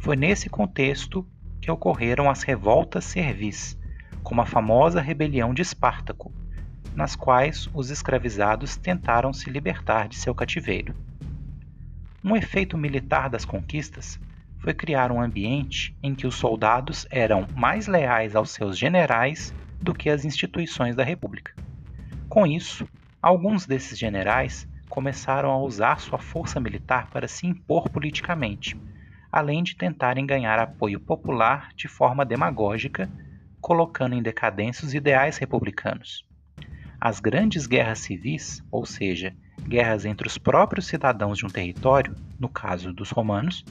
Foi 0.00 0.16
nesse 0.16 0.50
contexto 0.50 1.24
que 1.60 1.70
ocorreram 1.70 2.28
as 2.28 2.42
revoltas 2.42 3.04
servis, 3.04 3.78
como 4.24 4.40
a 4.40 4.46
famosa 4.46 5.00
rebelião 5.00 5.54
de 5.54 5.62
Espartaco, 5.62 6.32
nas 6.96 7.14
quais 7.14 7.70
os 7.72 7.88
escravizados 7.88 8.76
tentaram 8.76 9.32
se 9.32 9.48
libertar 9.48 10.08
de 10.08 10.16
seu 10.16 10.34
cativeiro. 10.34 10.92
Um 12.24 12.36
efeito 12.36 12.78
militar 12.78 13.28
das 13.28 13.44
conquistas 13.44 14.16
foi 14.60 14.72
criar 14.72 15.10
um 15.10 15.20
ambiente 15.20 15.96
em 16.00 16.14
que 16.14 16.24
os 16.24 16.36
soldados 16.36 17.04
eram 17.10 17.48
mais 17.56 17.88
leais 17.88 18.36
aos 18.36 18.52
seus 18.52 18.78
generais 18.78 19.52
do 19.80 19.92
que 19.92 20.08
às 20.08 20.24
instituições 20.24 20.94
da 20.94 21.02
República. 21.02 21.52
Com 22.28 22.46
isso, 22.46 22.88
alguns 23.20 23.66
desses 23.66 23.98
generais 23.98 24.68
começaram 24.88 25.50
a 25.50 25.58
usar 25.58 25.98
sua 25.98 26.18
força 26.18 26.60
militar 26.60 27.10
para 27.10 27.26
se 27.26 27.44
impor 27.44 27.90
politicamente, 27.90 28.76
além 29.32 29.64
de 29.64 29.76
tentarem 29.76 30.24
ganhar 30.24 30.60
apoio 30.60 31.00
popular 31.00 31.70
de 31.76 31.88
forma 31.88 32.24
demagógica, 32.24 33.10
colocando 33.60 34.14
em 34.14 34.22
decadência 34.22 34.86
os 34.86 34.94
ideais 34.94 35.38
republicanos. 35.38 36.24
As 37.04 37.18
grandes 37.18 37.66
guerras 37.66 37.98
civis, 37.98 38.62
ou 38.70 38.86
seja, 38.86 39.34
guerras 39.66 40.04
entre 40.04 40.24
os 40.24 40.38
próprios 40.38 40.86
cidadãos 40.86 41.36
de 41.36 41.44
um 41.44 41.48
território, 41.48 42.14
no 42.38 42.48
caso 42.48 42.92
dos 42.92 43.10
romanos, 43.10 43.64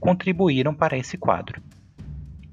contribuíram 0.00 0.74
para 0.74 0.96
esse 0.96 1.18
quadro. 1.18 1.60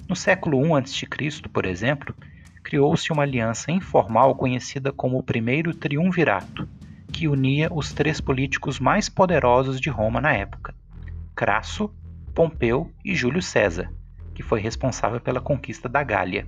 No 0.10 0.14
século 0.14 0.62
I 0.68 0.74
a.C., 0.74 1.42
por 1.48 1.66
exemplo, 1.66 2.14
criou-se 2.62 3.14
uma 3.14 3.24
aliança 3.24 3.72
informal 3.72 4.36
conhecida 4.36 4.92
como 4.92 5.18
o 5.18 5.24
Primeiro 5.24 5.74
Triunvirato, 5.74 6.68
que 7.14 7.30
unia 7.30 7.70
os 7.72 7.94
três 7.94 8.20
políticos 8.20 8.78
mais 8.78 9.08
poderosos 9.08 9.80
de 9.80 9.90
Roma 9.90 10.20
na 10.20 10.34
época: 10.34 10.76
Crasso, 11.34 11.90
Pompeu 12.34 12.92
e 13.06 13.16
Júlio 13.16 13.42
César, 13.42 13.90
que 14.34 14.44
foi 14.44 14.60
responsável 14.60 15.22
pela 15.22 15.40
conquista 15.40 15.88
da 15.88 16.04
Gália. 16.04 16.46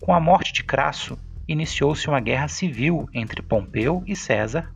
Com 0.00 0.12
a 0.12 0.18
morte 0.18 0.52
de 0.52 0.64
Crasso, 0.64 1.16
iniciou-se 1.52 2.06
uma 2.06 2.20
guerra 2.20 2.46
civil 2.46 3.08
entre 3.12 3.42
Pompeu 3.42 4.04
e 4.06 4.14
César, 4.14 4.72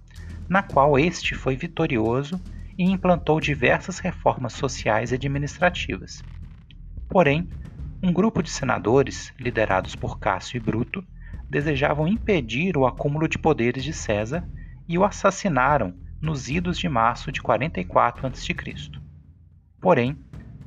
na 0.49 0.61
qual 0.61 0.99
este 0.99 1.33
foi 1.33 1.55
vitorioso 1.55 2.41
e 2.77 2.83
implantou 2.83 3.41
diversas 3.41 4.01
reformas 4.01 4.55
sociais 4.55 5.13
e 5.13 5.15
administrativas. 5.15 6.21
Porém, 7.09 7.49
um 8.03 8.13
grupo 8.13 8.43
de 8.43 8.51
senadores, 8.51 9.33
liderados 9.39 9.95
por 9.95 10.19
Cássio 10.19 10.57
e 10.57 10.61
Bruto, 10.61 11.05
desejavam 11.49 12.09
impedir 12.09 12.77
o 12.77 12.87
acúmulo 12.87 13.29
de 13.29 13.39
poderes 13.39 13.85
de 13.85 13.93
César 13.93 14.45
e 14.89 14.99
o 14.99 15.05
assassinaram 15.05 15.95
nos 16.21 16.49
idos 16.49 16.77
de 16.77 16.89
março 16.89 17.31
de 17.31 17.41
44 17.41 18.27
a.C. 18.27 18.53
Porém, 19.81 20.19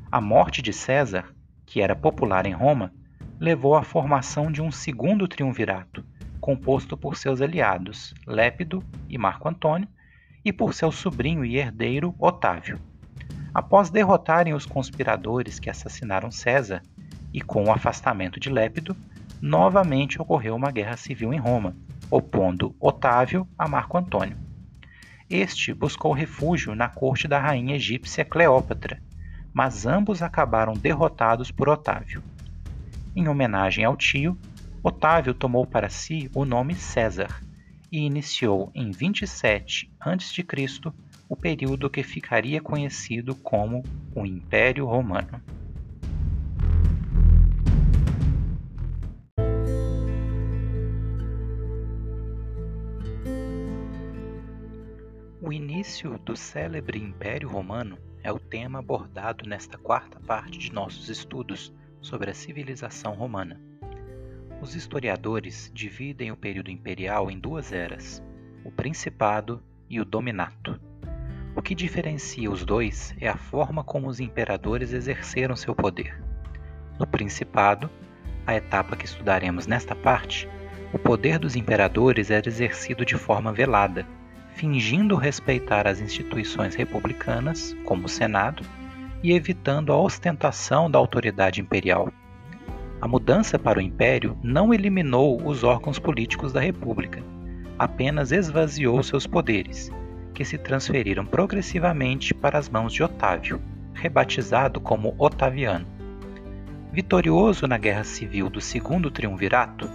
a 0.09 0.21
morte 0.21 0.61
de 0.61 0.71
César, 0.71 1.25
que 1.65 1.81
era 1.81 1.97
popular 1.97 2.45
em 2.45 2.53
Roma, 2.53 2.93
levou 3.39 3.75
à 3.75 3.83
formação 3.83 4.51
de 4.51 4.61
um 4.61 4.71
segundo 4.71 5.27
triunvirato, 5.27 6.03
composto 6.39 6.97
por 6.97 7.17
seus 7.17 7.41
aliados 7.41 8.13
Lépido 8.25 8.83
e 9.07 9.17
Marco 9.17 9.47
Antônio 9.47 9.87
e 10.43 10.51
por 10.51 10.73
seu 10.73 10.91
sobrinho 10.91 11.43
e 11.43 11.57
herdeiro 11.57 12.15
Otávio. 12.19 12.79
Após 13.53 13.89
derrotarem 13.89 14.53
os 14.53 14.65
conspiradores 14.65 15.59
que 15.59 15.69
assassinaram 15.69 16.31
César, 16.31 16.81
e 17.33 17.41
com 17.41 17.65
o 17.65 17.71
afastamento 17.71 18.39
de 18.39 18.49
Lépido, 18.49 18.95
novamente 19.41 20.21
ocorreu 20.21 20.55
uma 20.55 20.71
guerra 20.71 20.97
civil 20.97 21.33
em 21.33 21.37
Roma, 21.37 21.75
opondo 22.09 22.75
Otávio 22.79 23.47
a 23.57 23.67
Marco 23.67 23.97
Antônio. 23.97 24.37
Este 25.29 25.73
buscou 25.73 26.13
refúgio 26.13 26.73
na 26.73 26.87
corte 26.87 27.27
da 27.27 27.37
rainha 27.39 27.75
egípcia 27.75 28.23
Cleópatra, 28.23 29.01
mas 29.53 29.85
ambos 29.85 30.21
acabaram 30.21 30.73
derrotados 30.73 31.51
por 31.51 31.67
Otávio. 31.67 32.23
Em 33.17 33.27
homenagem 33.27 33.83
ao 33.83 33.97
tio, 33.97 34.37
Otávio 34.83 35.33
tomou 35.33 35.65
para 35.65 35.89
si 35.89 36.29
o 36.35 36.45
nome 36.45 36.75
César 36.75 37.41
e 37.91 38.05
iniciou 38.05 38.71
em 38.75 38.91
27 38.91 39.91
a.C. 39.99 40.45
o 41.27 41.35
período 41.35 41.89
que 41.89 42.03
ficaria 42.03 42.61
conhecido 42.61 43.33
como 43.33 43.81
o 44.13 44.23
Império 44.23 44.85
Romano. 44.85 45.41
O 55.41 55.51
início 55.51 56.19
do 56.19 56.35
célebre 56.35 56.99
Império 56.99 57.49
Romano 57.49 57.97
é 58.21 58.31
o 58.31 58.37
tema 58.37 58.77
abordado 58.77 59.49
nesta 59.49 59.75
quarta 59.75 60.19
parte 60.19 60.59
de 60.59 60.71
nossos 60.71 61.09
estudos 61.09 61.73
sobre 62.07 62.31
a 62.31 62.33
civilização 62.33 63.13
romana. 63.13 63.59
Os 64.61 64.75
historiadores 64.75 65.69
dividem 65.73 66.31
o 66.31 66.37
período 66.37 66.71
imperial 66.71 67.29
em 67.29 67.37
duas 67.37 67.73
eras, 67.73 68.23
o 68.63 68.71
Principado 68.71 69.61
e 69.89 69.99
o 69.99 70.05
Dominato. 70.05 70.79
O 71.53 71.61
que 71.61 71.75
diferencia 71.75 72.49
os 72.49 72.63
dois 72.63 73.13
é 73.19 73.27
a 73.27 73.35
forma 73.35 73.83
como 73.83 74.07
os 74.07 74.21
imperadores 74.21 74.93
exerceram 74.93 75.55
seu 75.55 75.75
poder. 75.75 76.17
No 76.97 77.05
Principado, 77.05 77.89
a 78.45 78.55
etapa 78.55 78.95
que 78.95 79.05
estudaremos 79.05 79.67
nesta 79.67 79.93
parte, 79.93 80.49
o 80.93 80.97
poder 80.97 81.37
dos 81.37 81.57
imperadores 81.57 82.31
era 82.31 82.47
exercido 82.47 83.05
de 83.05 83.15
forma 83.15 83.51
velada 83.51 84.07
fingindo 84.57 85.15
respeitar 85.15 85.87
as 85.87 86.01
instituições 86.01 86.73
republicanas, 86.73 87.77
como 87.85 88.05
o 88.05 88.09
Senado, 88.09 88.63
e 89.23 89.33
evitando 89.33 89.91
a 89.91 89.97
ostentação 89.97 90.89
da 90.89 90.99
autoridade 90.99 91.61
imperial. 91.61 92.09
A 92.99 93.07
mudança 93.07 93.59
para 93.59 93.79
o 93.79 93.81
império 93.81 94.37
não 94.41 94.73
eliminou 94.73 95.41
os 95.45 95.63
órgãos 95.63 95.99
políticos 95.99 96.51
da 96.51 96.59
República, 96.59 97.23
apenas 97.77 98.31
esvaziou 98.31 99.01
seus 99.03 99.27
poderes, 99.27 99.91
que 100.33 100.43
se 100.43 100.57
transferiram 100.57 101.25
progressivamente 101.25 102.33
para 102.33 102.57
as 102.57 102.69
mãos 102.69 102.93
de 102.93 103.03
Otávio, 103.03 103.61
rebatizado 103.93 104.79
como 104.79 105.15
Otaviano. 105.17 105.85
Vitorioso 106.91 107.67
na 107.67 107.77
Guerra 107.77 108.03
Civil 108.03 108.49
do 108.49 108.61
Segundo 108.61 109.11
Triunvirato, 109.11 109.89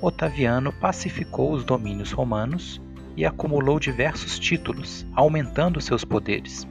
Otaviano 0.00 0.72
pacificou 0.72 1.52
os 1.52 1.64
domínios 1.64 2.10
romanos 2.10 2.80
e 3.16 3.24
acumulou 3.24 3.78
diversos 3.78 4.38
títulos, 4.38 5.06
aumentando 5.14 5.80
seus 5.80 6.04
poderes. 6.04 6.66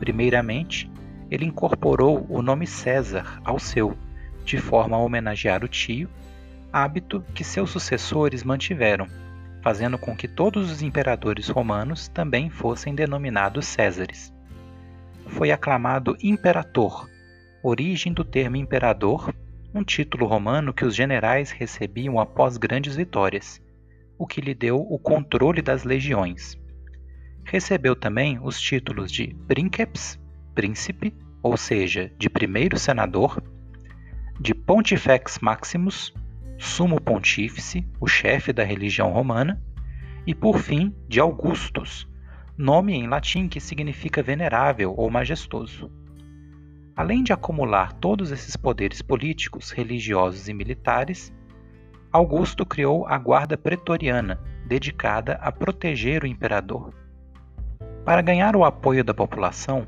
Primeiramente, 0.00 0.90
ele 1.30 1.44
incorporou 1.44 2.26
o 2.28 2.42
nome 2.42 2.66
César 2.66 3.40
ao 3.44 3.58
seu, 3.58 3.96
de 4.44 4.58
forma 4.58 4.96
a 4.96 5.00
homenagear 5.00 5.64
o 5.64 5.68
tio, 5.68 6.08
hábito 6.72 7.24
que 7.34 7.44
seus 7.44 7.70
sucessores 7.70 8.42
mantiveram, 8.42 9.06
fazendo 9.62 9.98
com 9.98 10.16
que 10.16 10.28
todos 10.28 10.70
os 10.70 10.82
imperadores 10.82 11.48
romanos 11.48 12.08
também 12.08 12.50
fossem 12.50 12.94
denominados 12.94 13.66
Césares. 13.66 14.32
Foi 15.26 15.50
aclamado 15.50 16.16
imperator, 16.22 17.08
origem 17.62 18.12
do 18.12 18.24
termo 18.24 18.56
imperador, 18.56 19.34
um 19.74 19.84
título 19.84 20.26
romano 20.26 20.72
que 20.72 20.84
os 20.84 20.94
generais 20.94 21.50
recebiam 21.50 22.18
após 22.18 22.56
grandes 22.56 22.96
vitórias 22.96 23.60
o 24.18 24.26
que 24.26 24.40
lhe 24.40 24.52
deu 24.52 24.80
o 24.80 24.98
controle 24.98 25.62
das 25.62 25.84
legiões. 25.84 26.58
Recebeu 27.44 27.94
também 27.94 28.38
os 28.42 28.60
títulos 28.60 29.10
de 29.10 29.34
Princeps, 29.46 30.18
príncipe, 30.58 31.14
ou 31.40 31.56
seja, 31.56 32.10
de 32.18 32.28
primeiro 32.28 32.76
senador, 32.76 33.40
de 34.40 34.52
Pontifex 34.52 35.38
Maximus, 35.40 36.12
sumo 36.58 37.00
pontífice, 37.00 37.86
o 38.00 38.08
chefe 38.08 38.52
da 38.52 38.64
religião 38.64 39.12
romana, 39.12 39.62
e 40.26 40.34
por 40.34 40.58
fim 40.58 40.92
de 41.06 41.20
Augustus, 41.20 42.08
nome 42.56 42.92
em 42.92 43.06
latim 43.06 43.46
que 43.46 43.60
significa 43.60 44.20
venerável 44.20 44.92
ou 44.96 45.08
majestoso. 45.08 45.92
Além 46.96 47.22
de 47.22 47.32
acumular 47.32 47.92
todos 47.92 48.32
esses 48.32 48.56
poderes 48.56 49.00
políticos, 49.00 49.70
religiosos 49.70 50.48
e 50.48 50.52
militares, 50.52 51.32
Augusto 52.10 52.66
criou 52.66 53.06
a 53.06 53.16
Guarda 53.16 53.56
Pretoriana, 53.56 54.40
dedicada 54.66 55.34
a 55.34 55.52
proteger 55.52 56.24
o 56.24 56.26
imperador. 56.26 56.92
Para 58.04 58.22
ganhar 58.22 58.56
o 58.56 58.64
apoio 58.64 59.04
da 59.04 59.14
população, 59.14 59.86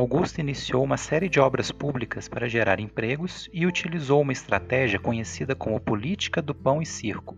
Augusto 0.00 0.38
iniciou 0.38 0.82
uma 0.82 0.96
série 0.96 1.28
de 1.28 1.38
obras 1.38 1.70
públicas 1.70 2.26
para 2.26 2.48
gerar 2.48 2.80
empregos 2.80 3.50
e 3.52 3.66
utilizou 3.66 4.22
uma 4.22 4.32
estratégia 4.32 4.98
conhecida 4.98 5.54
como 5.54 5.78
política 5.78 6.40
do 6.40 6.54
pão 6.54 6.80
e 6.80 6.86
circo, 6.86 7.36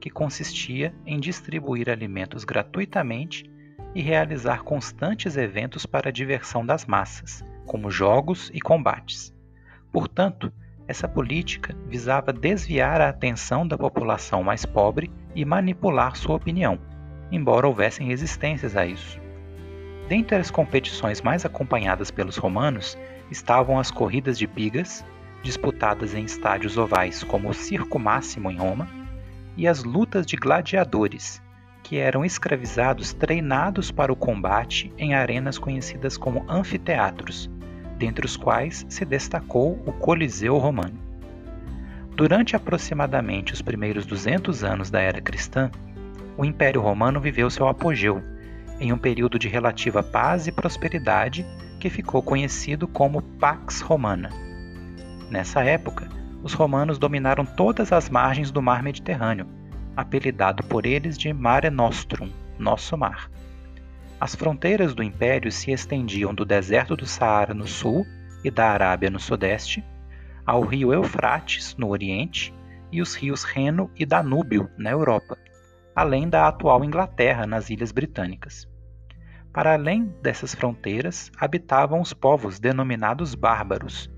que 0.00 0.10
consistia 0.10 0.92
em 1.06 1.20
distribuir 1.20 1.88
alimentos 1.88 2.42
gratuitamente 2.42 3.48
e 3.94 4.02
realizar 4.02 4.64
constantes 4.64 5.36
eventos 5.36 5.86
para 5.86 6.08
a 6.08 6.12
diversão 6.12 6.66
das 6.66 6.84
massas, 6.86 7.44
como 7.66 7.88
jogos 7.88 8.50
e 8.52 8.60
combates. 8.60 9.32
Portanto, 9.92 10.52
essa 10.88 11.06
política 11.06 11.72
visava 11.86 12.32
desviar 12.32 13.00
a 13.00 13.10
atenção 13.10 13.64
da 13.64 13.78
população 13.78 14.42
mais 14.42 14.66
pobre 14.66 15.08
e 15.36 15.44
manipular 15.44 16.16
sua 16.16 16.34
opinião, 16.34 16.80
embora 17.30 17.68
houvessem 17.68 18.08
resistências 18.08 18.76
a 18.76 18.84
isso. 18.84 19.21
Dentre 20.08 20.36
as 20.36 20.50
competições 20.50 21.22
mais 21.22 21.44
acompanhadas 21.44 22.10
pelos 22.10 22.36
romanos 22.36 22.98
estavam 23.30 23.78
as 23.78 23.90
corridas 23.90 24.38
de 24.38 24.46
pigas, 24.46 25.04
disputadas 25.42 26.14
em 26.14 26.24
estádios 26.24 26.76
ovais 26.76 27.24
como 27.24 27.48
o 27.48 27.54
Circo 27.54 27.98
Máximo 27.98 28.50
em 28.50 28.56
Roma, 28.56 28.88
e 29.56 29.66
as 29.66 29.84
lutas 29.84 30.24
de 30.26 30.36
gladiadores, 30.36 31.42
que 31.82 31.98
eram 31.98 32.24
escravizados 32.24 33.12
treinados 33.12 33.90
para 33.90 34.12
o 34.12 34.16
combate 34.16 34.92
em 34.96 35.14
arenas 35.14 35.58
conhecidas 35.58 36.16
como 36.16 36.44
anfiteatros, 36.48 37.50
dentre 37.98 38.24
os 38.24 38.36
quais 38.36 38.86
se 38.88 39.04
destacou 39.04 39.82
o 39.86 39.92
Coliseu 39.92 40.56
Romano. 40.58 40.98
Durante 42.14 42.54
aproximadamente 42.54 43.52
os 43.52 43.62
primeiros 43.62 44.06
200 44.06 44.62
anos 44.62 44.90
da 44.90 45.00
era 45.00 45.20
cristã, 45.20 45.70
o 46.36 46.44
Império 46.44 46.80
Romano 46.80 47.20
viveu 47.20 47.50
seu 47.50 47.66
apogeu, 47.68 48.22
em 48.80 48.92
um 48.92 48.98
período 48.98 49.38
de 49.38 49.48
relativa 49.48 50.02
paz 50.02 50.46
e 50.46 50.52
prosperidade 50.52 51.46
que 51.78 51.90
ficou 51.90 52.22
conhecido 52.22 52.86
como 52.86 53.22
Pax 53.22 53.80
Romana. 53.80 54.30
Nessa 55.30 55.62
época, 55.64 56.08
os 56.42 56.52
romanos 56.52 56.98
dominaram 56.98 57.44
todas 57.44 57.92
as 57.92 58.08
margens 58.08 58.50
do 58.50 58.60
mar 58.60 58.82
Mediterrâneo, 58.82 59.46
apelidado 59.96 60.62
por 60.62 60.86
eles 60.86 61.16
de 61.16 61.32
Mare 61.32 61.70
Nostrum, 61.70 62.30
Nosso 62.58 62.96
Mar. 62.96 63.30
As 64.20 64.34
fronteiras 64.34 64.94
do 64.94 65.02
império 65.02 65.50
se 65.50 65.70
estendiam 65.72 66.34
do 66.34 66.44
deserto 66.44 66.96
do 66.96 67.06
Saara 67.06 67.54
no 67.54 67.66
sul 67.66 68.06
e 68.44 68.50
da 68.50 68.70
Arábia 68.70 69.10
no 69.10 69.18
sudeste, 69.18 69.84
ao 70.44 70.62
rio 70.62 70.92
Eufrates, 70.92 71.76
no 71.76 71.88
Oriente, 71.88 72.54
e 72.90 73.00
os 73.00 73.14
rios 73.14 73.42
Reno 73.42 73.90
e 73.96 74.04
Danúbio, 74.04 74.68
na 74.76 74.90
Europa, 74.90 75.38
além 75.94 76.28
da 76.28 76.48
atual 76.48 76.84
Inglaterra, 76.84 77.46
nas 77.46 77.68
Ilhas 77.70 77.92
Britânicas. 77.92 78.68
Para 79.52 79.74
além 79.74 80.06
dessas 80.22 80.54
fronteiras, 80.54 81.30
habitavam 81.36 82.00
os 82.00 82.14
povos 82.14 82.58
denominados 82.58 83.34
bárbaros, 83.34 84.10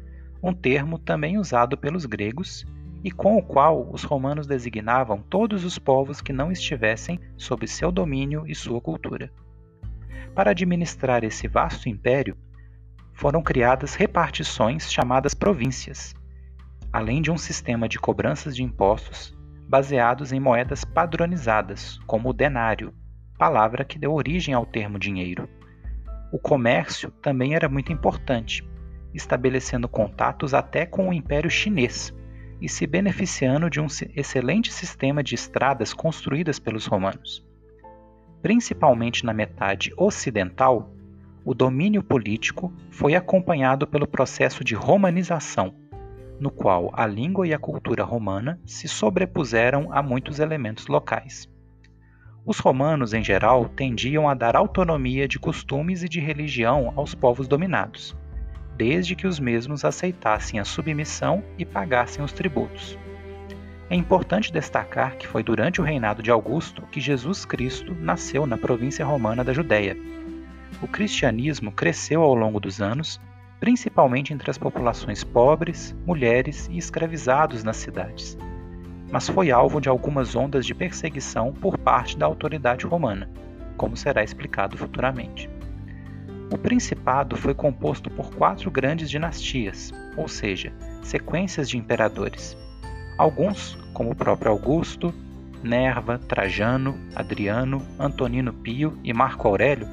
um 0.43 0.53
termo 0.53 0.99
também 0.99 1.39
usado 1.39 1.77
pelos 1.77 2.07
gregos 2.07 2.65
e 3.03 3.11
com 3.11 3.37
o 3.37 3.43
qual 3.43 3.91
os 3.93 4.05
romanos 4.05 4.47
designavam 4.47 5.19
todos 5.19 5.65
os 5.65 5.79
povos 5.79 6.21
que 6.21 6.33
não 6.33 6.53
estivessem 6.53 7.19
sob 7.37 7.67
seu 7.67 7.91
domínio 7.91 8.45
e 8.47 8.55
sua 8.55 8.81
cultura. 8.81 9.31
Para 10.35 10.53
administrar 10.53 11.25
esse 11.25 11.49
vasto 11.49 11.89
império, 11.89 12.37
foram 13.13 13.43
criadas 13.43 13.95
repartições 13.95 14.91
chamadas 14.93 15.35
províncias, 15.35 16.15
além 16.93 17.21
de 17.21 17.31
um 17.31 17.37
sistema 17.37 17.89
de 17.89 17.99
cobranças 17.99 18.55
de 18.55 18.63
impostos 18.63 19.35
baseados 19.69 20.33
em 20.33 20.41
moedas 20.41 20.85
padronizadas, 20.85 21.99
como 22.07 22.31
o 22.31 22.33
denário, 22.33 22.93
palavra 23.39 23.85
que 23.85 23.99
deu 23.99 24.13
origem 24.13 24.55
ao 24.55 24.67
termo 24.67 24.99
dinheiro. 24.99 25.49
O 26.33 26.39
comércio 26.39 27.11
também 27.11 27.55
era 27.55 27.69
muito 27.69 27.93
importante, 27.93 28.67
estabelecendo 29.13 29.89
contatos 29.89 30.55
até 30.55 30.85
com 30.85 31.09
o 31.09 31.13
Império 31.13 31.51
Chinês 31.51 32.13
e 32.61 32.69
se 32.69 32.87
beneficiando 32.87 33.69
de 33.69 33.81
um 33.81 33.87
excelente 34.15 34.73
sistema 34.73 35.23
de 35.23 35.35
estradas 35.35 35.93
construídas 35.93 36.59
pelos 36.59 36.87
romanos. 36.87 37.47
Principalmente 38.43 39.25
na 39.25 39.33
metade 39.33 39.93
ocidental, 39.97 40.93
o 41.45 41.55
domínio 41.55 42.03
político 42.03 42.73
foi 42.91 43.15
acompanhado 43.15 43.87
pelo 43.87 44.07
processo 44.07 44.65
de 44.65 44.75
romanização, 44.75 45.75
no 46.39 46.51
qual 46.51 46.91
a 46.93 47.07
língua 47.07 47.47
e 47.47 47.55
a 47.55 47.59
cultura 47.59 48.05
romana 48.05 48.61
se 48.65 48.89
sobrepuseram 48.89 49.93
a 49.93 50.03
muitos 50.03 50.39
elementos 50.39 50.87
locais. 50.87 51.49
Os 52.47 52.59
romanos, 52.59 53.15
em 53.15 53.25
geral, 53.25 53.69
tendiam 53.71 54.29
a 54.29 54.35
dar 54.35 54.55
autonomia 54.55 55.27
de 55.27 55.39
costumes 55.39 56.03
e 56.03 56.09
de 56.09 56.21
religião 56.21 56.93
aos 56.95 57.15
povos 57.15 57.49
dominados, 57.49 58.15
desde 58.77 59.17
que 59.17 59.27
os 59.27 59.41
mesmos 59.41 59.85
aceitassem 59.85 60.61
a 60.61 60.65
submissão 60.65 61.43
e 61.57 61.65
pagassem 61.65 62.23
os 62.23 62.33
tributos. 62.33 62.99
É 63.89 63.97
importante 63.97 64.53
destacar 64.53 65.17
que 65.17 65.27
foi 65.27 65.43
durante 65.43 65.81
o 65.81 65.85
reinado 65.85 66.23
de 66.23 66.31
Augusto 66.31 66.83
que 66.91 67.01
Jesus 67.01 67.45
Cristo 67.45 67.95
nasceu 67.95 68.47
na 68.47 68.59
província 68.59 69.05
romana 69.05 69.45
da 69.45 69.53
Judéia. 69.53 69.97
O 70.83 70.89
cristianismo 70.89 71.71
cresceu 71.71 72.23
ao 72.23 72.35
longo 72.35 72.59
dos 72.59 72.83
anos, 72.83 73.21
principalmente 73.61 74.33
entre 74.33 74.51
as 74.51 74.59
populações 74.59 75.25
pobres, 75.25 75.97
mulheres 76.07 76.69
e 76.71 76.77
escravizados 76.77 77.65
nas 77.65 77.77
cidades 77.77 78.37
mas 79.15 79.29
foi 79.29 79.53
alvo 79.53 79.81
de 79.81 79.89
algumas 79.89 80.35
ondas 80.35 80.67
de 80.67 80.75
perseguição 80.75 81.53
por 81.53 81.79
parte 81.79 82.19
da 82.19 82.27
autoridade 82.27 82.85
romana, 82.85 83.31
como 83.77 83.97
será 83.97 84.25
explicado 84.25 84.77
futuramente. 84.77 85.49
O 86.53 86.59
principado 86.59 87.37
foi 87.37 87.55
composto 87.55 88.11
por 88.11 88.35
quatro 88.35 88.73
grandes 88.73 89.09
dinastias, 89.09 89.93
ou 90.17 90.27
seja, 90.27 90.73
sequências 91.01 91.69
de 91.69 91.79
imperadores. 91.79 92.57
Alguns, 93.17 93.79
como 93.93 94.11
o 94.11 94.17
próprio 94.17 94.51
Augusto, 94.51 95.15
Nerva, 95.63 96.19
Trajano, 96.19 96.99
Adriano, 97.15 97.87
Antonino 98.01 98.53
Pio 98.53 98.99
e 99.05 99.13
Marco 99.13 99.47
Aurélio, 99.47 99.87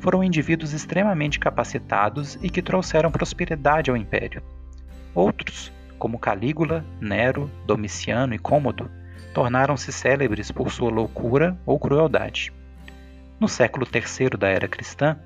foram 0.00 0.22
indivíduos 0.22 0.72
extremamente 0.72 1.38
capacitados 1.38 2.38
e 2.42 2.50
que 2.50 2.62
trouxeram 2.62 3.10
prosperidade 3.10 3.90
ao 3.90 3.96
império. 3.96 4.42
Outros, 5.14 5.72
como 5.98 6.18
Calígula, 6.18 6.84
Nero, 7.00 7.50
Domiciano 7.66 8.34
e 8.34 8.38
Cômodo, 8.38 8.90
tornaram-se 9.32 9.92
célebres 9.92 10.50
por 10.50 10.70
sua 10.70 10.90
loucura 10.90 11.58
ou 11.66 11.78
crueldade. 11.78 12.52
No 13.38 13.48
século 13.48 13.86
III 13.86 14.30
da 14.38 14.48
era 14.48 14.68
cristã, 14.68 15.18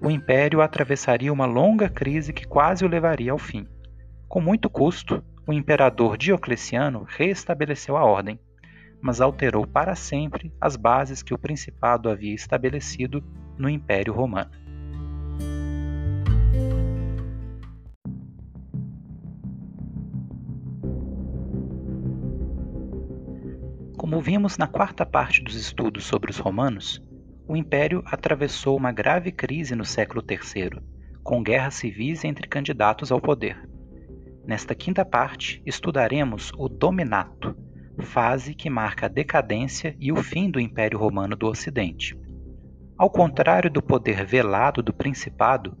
o 0.00 0.10
império 0.10 0.62
atravessaria 0.62 1.32
uma 1.32 1.44
longa 1.44 1.88
crise 1.88 2.32
que 2.32 2.46
quase 2.46 2.84
o 2.84 2.88
levaria 2.88 3.32
ao 3.32 3.38
fim. 3.38 3.66
Com 4.28 4.40
muito 4.40 4.70
custo, 4.70 5.22
o 5.46 5.52
imperador 5.52 6.16
Diocleciano 6.16 7.04
reestabeleceu 7.08 7.96
a 7.96 8.04
ordem, 8.04 8.38
mas 9.00 9.20
alterou 9.20 9.66
para 9.66 9.94
sempre 9.94 10.52
as 10.60 10.76
bases 10.76 11.22
que 11.22 11.34
o 11.34 11.38
principado 11.38 12.08
havia 12.08 12.34
estabelecido 12.34 13.24
no 13.58 13.68
Império 13.68 14.12
Romano. 14.12 14.50
Como 23.96 24.22
vimos 24.22 24.56
na 24.56 24.66
quarta 24.66 25.04
parte 25.04 25.42
dos 25.42 25.54
estudos 25.54 26.04
sobre 26.04 26.30
os 26.30 26.38
romanos, 26.38 27.02
o 27.46 27.56
império 27.56 28.02
atravessou 28.06 28.76
uma 28.76 28.92
grave 28.92 29.32
crise 29.32 29.74
no 29.74 29.84
século 29.84 30.22
III, 30.26 30.80
com 31.22 31.42
guerras 31.42 31.74
civis 31.74 32.24
entre 32.24 32.48
candidatos 32.48 33.10
ao 33.10 33.20
poder. 33.20 33.68
Nesta 34.46 34.74
quinta 34.74 35.04
parte, 35.04 35.62
estudaremos 35.66 36.52
o 36.56 36.68
Dominato, 36.68 37.54
fase 38.00 38.54
que 38.54 38.70
marca 38.70 39.06
a 39.06 39.08
decadência 39.10 39.94
e 39.98 40.10
o 40.10 40.16
fim 40.16 40.50
do 40.50 40.60
Império 40.60 40.98
Romano 40.98 41.36
do 41.36 41.46
Ocidente. 41.46 42.16
Ao 42.98 43.08
contrário 43.08 43.70
do 43.70 43.80
poder 43.80 44.26
velado 44.26 44.82
do 44.82 44.92
Principado, 44.92 45.78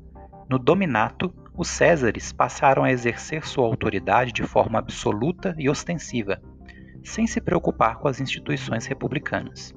no 0.48 0.56
Dominato, 0.56 1.34
os 1.52 1.66
Césares 1.66 2.32
passaram 2.32 2.84
a 2.84 2.92
exercer 2.92 3.44
sua 3.44 3.66
autoridade 3.66 4.32
de 4.32 4.44
forma 4.44 4.78
absoluta 4.78 5.52
e 5.58 5.68
ostensiva, 5.68 6.40
sem 7.02 7.26
se 7.26 7.40
preocupar 7.40 7.98
com 7.98 8.06
as 8.06 8.20
instituições 8.20 8.86
republicanas. 8.86 9.74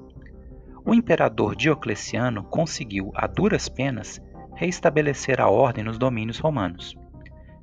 O 0.86 0.94
imperador 0.94 1.56
Diocleciano 1.56 2.44
conseguiu, 2.44 3.10
a 3.12 3.26
duras 3.26 3.68
penas, 3.68 4.20
reestabelecer 4.54 5.40
a 5.40 5.50
ordem 5.50 5.82
nos 5.82 5.98
domínios 5.98 6.38
romanos. 6.38 6.96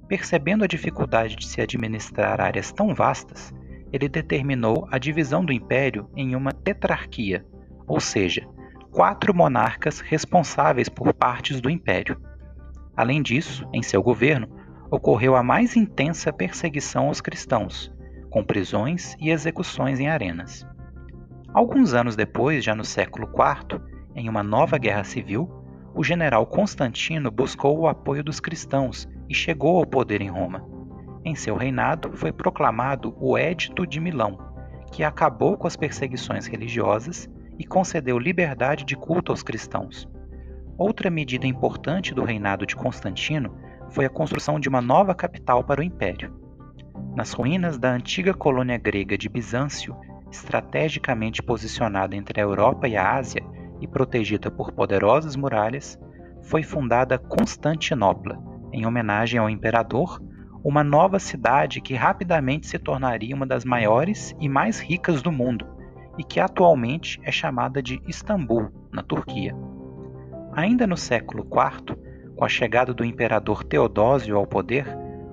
Percebendo 0.09 0.65
a 0.65 0.67
dificuldade 0.67 1.37
de 1.37 1.47
se 1.47 1.61
administrar 1.61 2.41
áreas 2.41 2.73
tão 2.73 2.93
vastas, 2.93 3.53
ele 3.93 4.09
determinou 4.09 4.85
a 4.91 4.97
divisão 4.97 5.45
do 5.45 5.53
império 5.53 6.09
em 6.17 6.35
uma 6.35 6.51
tetrarquia, 6.51 7.45
ou 7.87 8.01
seja, 8.01 8.45
quatro 8.91 9.35
monarcas 9.35 9.99
responsáveis 9.99 10.89
por 10.89 11.13
partes 11.13 11.61
do 11.61 11.69
império. 11.69 12.19
Além 12.95 13.21
disso, 13.21 13.67
em 13.73 13.81
seu 13.81 14.01
governo, 14.01 14.49
ocorreu 14.91 15.35
a 15.35 15.43
mais 15.43 15.75
intensa 15.75 16.33
perseguição 16.33 17.07
aos 17.07 17.21
cristãos, 17.21 17.91
com 18.29 18.43
prisões 18.43 19.15
e 19.19 19.29
execuções 19.29 19.99
em 19.99 20.09
arenas. 20.09 20.65
Alguns 21.53 21.93
anos 21.93 22.15
depois, 22.15 22.63
já 22.63 22.75
no 22.75 22.83
século 22.83 23.27
IV, 23.27 23.81
em 24.15 24.27
uma 24.27 24.43
nova 24.43 24.77
guerra 24.77 25.03
civil, 25.03 25.49
o 25.93 26.03
general 26.03 26.45
Constantino 26.45 27.31
buscou 27.31 27.79
o 27.79 27.87
apoio 27.87 28.23
dos 28.23 28.39
cristãos 28.39 29.07
e 29.27 29.33
chegou 29.33 29.77
ao 29.77 29.85
poder 29.85 30.21
em 30.21 30.29
Roma. 30.29 30.67
Em 31.23 31.35
seu 31.35 31.55
reinado 31.55 32.11
foi 32.13 32.31
proclamado 32.31 33.15
o 33.19 33.37
Édito 33.37 33.85
de 33.85 33.99
Milão, 33.99 34.37
que 34.91 35.03
acabou 35.03 35.57
com 35.57 35.67
as 35.67 35.75
perseguições 35.75 36.47
religiosas 36.47 37.29
e 37.59 37.65
concedeu 37.65 38.17
liberdade 38.17 38.85
de 38.85 38.95
culto 38.95 39.33
aos 39.33 39.43
cristãos. 39.43 40.09
Outra 40.77 41.09
medida 41.09 41.45
importante 41.45 42.13
do 42.13 42.23
reinado 42.23 42.65
de 42.65 42.75
Constantino 42.75 43.53
foi 43.89 44.05
a 44.05 44.09
construção 44.09 44.57
de 44.57 44.69
uma 44.69 44.81
nova 44.81 45.13
capital 45.13 45.61
para 45.61 45.81
o 45.81 45.83
império, 45.83 46.33
nas 47.15 47.33
ruínas 47.33 47.77
da 47.77 47.91
antiga 47.91 48.33
colônia 48.33 48.77
grega 48.77 49.17
de 49.17 49.27
Bizâncio, 49.27 49.95
estrategicamente 50.31 51.43
posicionada 51.43 52.15
entre 52.15 52.39
a 52.39 52.43
Europa 52.43 52.87
e 52.87 52.95
a 52.95 53.15
Ásia 53.15 53.43
e 53.81 53.87
protegida 53.87 54.49
por 54.49 54.71
poderosas 54.71 55.35
muralhas, 55.35 55.99
foi 56.43 56.63
fundada 56.63 57.17
Constantinopla, 57.17 58.41
em 58.71 58.85
homenagem 58.85 59.39
ao 59.39 59.49
imperador, 59.49 60.21
uma 60.63 60.83
nova 60.83 61.19
cidade 61.19 61.81
que 61.81 61.93
rapidamente 61.93 62.67
se 62.67 62.77
tornaria 62.77 63.35
uma 63.35 63.45
das 63.45 63.65
maiores 63.65 64.35
e 64.39 64.47
mais 64.47 64.79
ricas 64.79 65.21
do 65.21 65.31
mundo 65.31 65.78
e 66.19 66.23
que 66.23 66.37
atualmente 66.37 67.17
é 67.23 67.31
chamada 67.31 67.81
de 67.81 68.01
Istambul, 68.05 68.69
na 68.91 69.01
Turquia. 69.01 69.55
Ainda 70.51 70.85
no 70.85 70.97
século 70.97 71.43
IV, 71.45 71.95
com 72.35 72.43
a 72.43 72.49
chegada 72.49 72.93
do 72.93 73.05
imperador 73.05 73.63
Teodósio 73.63 74.35
ao 74.35 74.45
poder, 74.45 74.85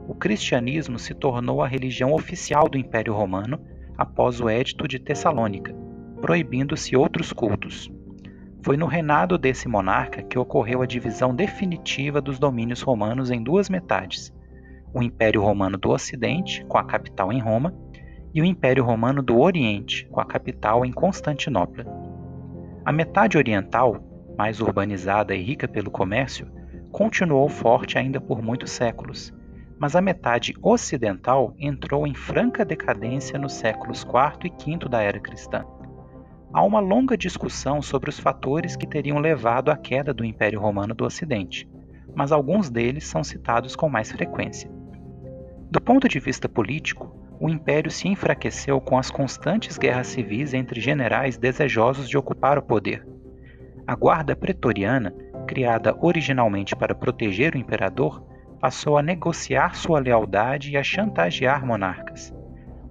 o 0.07 0.15
cristianismo 0.15 0.97
se 0.97 1.13
tornou 1.13 1.61
a 1.61 1.67
religião 1.67 2.13
oficial 2.13 2.69
do 2.69 2.79
Império 2.79 3.13
Romano 3.13 3.61
após 3.99 4.41
o 4.41 4.49
Edito 4.49 4.87
de 4.87 5.01
Tessalônica, 5.01 5.75
proibindo-se 6.21 6.97
outros 6.97 7.33
cultos. 7.33 7.91
Foi 8.63 8.77
no 8.77 8.87
reinado 8.87 9.37
desse 9.37 9.67
monarca 9.67 10.23
que 10.23 10.39
ocorreu 10.39 10.83
a 10.83 10.87
divisão 10.87 11.35
definitiva 11.35 12.21
dos 12.21 12.39
domínios 12.39 12.81
romanos 12.81 13.33
em 13.33 13.43
duas 13.43 13.69
metades: 13.69 14.33
o 14.95 15.03
Império 15.03 15.43
Romano 15.43 15.77
do 15.77 15.91
Ocidente, 15.91 16.65
com 16.67 16.79
a 16.79 16.85
capital 16.85 17.33
em 17.33 17.41
Roma, 17.41 17.75
e 18.37 18.43
o 18.43 18.45
Império 18.45 18.85
Romano 18.85 19.23
do 19.23 19.41
Oriente, 19.41 20.07
com 20.11 20.21
a 20.21 20.25
capital 20.27 20.85
em 20.85 20.93
Constantinopla. 20.93 21.87
A 22.85 22.93
metade 22.93 23.39
oriental, 23.39 23.97
mais 24.37 24.61
urbanizada 24.61 25.35
e 25.35 25.43
rica 25.43 25.67
pelo 25.67 25.91
comércio, 25.91 26.47
continuou 26.93 27.49
forte 27.49 27.97
ainda 27.97 28.21
por 28.21 28.43
muitos 28.43 28.73
séculos, 28.73 29.33
mas 29.79 29.97
a 29.97 30.03
metade 30.03 30.55
ocidental 30.63 31.55
entrou 31.59 32.07
em 32.07 32.15
franca 32.15 32.63
decadência 32.63 33.39
nos 33.39 33.55
séculos 33.55 34.03
IV 34.03 34.53
e 34.55 34.77
V 34.77 34.87
da 34.87 35.01
era 35.01 35.19
cristã. 35.19 35.65
Há 36.53 36.63
uma 36.63 36.79
longa 36.79 37.17
discussão 37.17 37.81
sobre 37.81 38.11
os 38.11 38.19
fatores 38.19 38.77
que 38.77 38.87
teriam 38.87 39.19
levado 39.19 39.71
à 39.71 39.79
queda 39.79 40.13
do 40.13 40.27
Império 40.27 40.61
Romano 40.61 40.95
do 40.95 41.07
Ocidente, 41.07 41.67
mas 42.15 42.33
alguns 42.33 42.69
deles 42.69 43.07
são 43.07 43.25
citados 43.25 43.75
com 43.75 43.89
mais 43.89 44.13
frequência. 44.13 44.71
Do 45.71 45.81
ponto 45.81 46.07
de 46.07 46.21
vista 46.21 46.47
político, 46.47 47.25
o 47.39 47.49
império 47.49 47.91
se 47.91 48.09
enfraqueceu 48.09 48.81
com 48.81 48.99
as 48.99 49.11
constantes 49.11 49.77
guerras 49.77 50.07
civis 50.07 50.55
entre 50.55 50.81
generais 50.81 51.37
desejosos 51.37 52.09
de 52.09 52.17
ocupar 52.17 52.59
o 52.59 52.63
poder. 52.63 53.07
A 53.87 53.95
guarda 53.95 54.35
pretoriana, 54.35 55.15
criada 55.47 55.97
originalmente 56.01 56.75
para 56.75 56.95
proteger 56.95 57.55
o 57.55 57.59
imperador, 57.59 58.25
passou 58.61 58.97
a 58.97 59.03
negociar 59.03 59.77
sua 59.77 60.01
lealdade 60.01 60.73
e 60.73 60.77
a 60.77 60.83
chantagear 60.83 61.65
monarcas. 61.65 62.35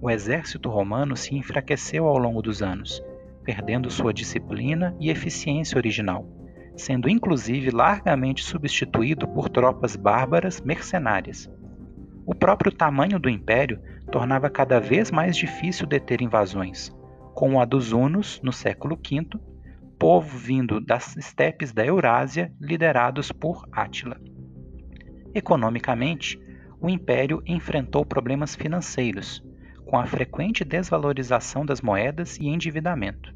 O 0.00 0.10
exército 0.10 0.70
romano 0.70 1.16
se 1.16 1.34
enfraqueceu 1.34 2.06
ao 2.06 2.16
longo 2.16 2.40
dos 2.40 2.62
anos, 2.62 3.02
perdendo 3.42 3.90
sua 3.90 4.12
disciplina 4.12 4.94
e 5.00 5.10
eficiência 5.10 5.76
original, 5.76 6.26
sendo 6.76 7.08
inclusive 7.08 7.70
largamente 7.70 8.44
substituído 8.44 9.26
por 9.26 9.48
tropas 9.48 9.96
bárbaras 9.96 10.60
mercenárias. 10.60 11.50
O 12.24 12.34
próprio 12.34 12.72
tamanho 12.72 13.18
do 13.18 13.30
império 13.30 13.80
tornava 14.16 14.48
cada 14.48 14.80
vez 14.80 15.10
mais 15.10 15.36
difícil 15.36 15.86
deter 15.86 16.22
invasões, 16.22 16.90
como 17.34 17.60
a 17.60 17.66
dos 17.66 17.92
Hunos 17.92 18.40
no 18.42 18.50
século 18.50 18.96
V, 18.96 19.38
povo 19.98 20.38
vindo 20.38 20.80
das 20.80 21.18
estepes 21.18 21.70
da 21.70 21.84
Eurásia 21.84 22.50
liderados 22.58 23.30
por 23.30 23.68
Átila. 23.70 24.18
Economicamente, 25.34 26.40
o 26.80 26.88
império 26.88 27.42
enfrentou 27.44 28.06
problemas 28.06 28.56
financeiros, 28.56 29.44
com 29.84 29.98
a 29.98 30.06
frequente 30.06 30.64
desvalorização 30.64 31.66
das 31.66 31.82
moedas 31.82 32.38
e 32.38 32.46
endividamento. 32.46 33.34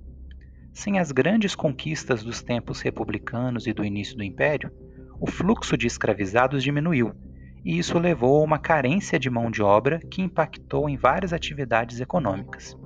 Sem 0.73 0.99
as 0.99 1.13
grandes 1.13 1.55
conquistas 1.55 2.25
dos 2.25 2.43
tempos 2.43 2.81
republicanos 2.81 3.67
e 3.67 3.75
do 3.75 3.85
início 3.85 4.17
do 4.17 4.25
império, 4.25 4.73
o 5.21 5.27
fluxo 5.27 5.77
de 5.77 5.87
escravizados 5.87 6.63
diminuiu, 6.63 7.13
e 7.65 7.79
isso 7.79 7.99
levou 7.99 8.41
a 8.41 8.45
uma 8.45 8.59
carência 8.59 9.19
de 9.19 9.29
mão 9.29 9.51
de 9.51 9.63
obra 9.63 10.01
que 10.11 10.23
impactou 10.23 10.89
em 10.89 10.97
várias 10.97 11.33
atividades 11.33 12.01
econômicas. 12.01 12.77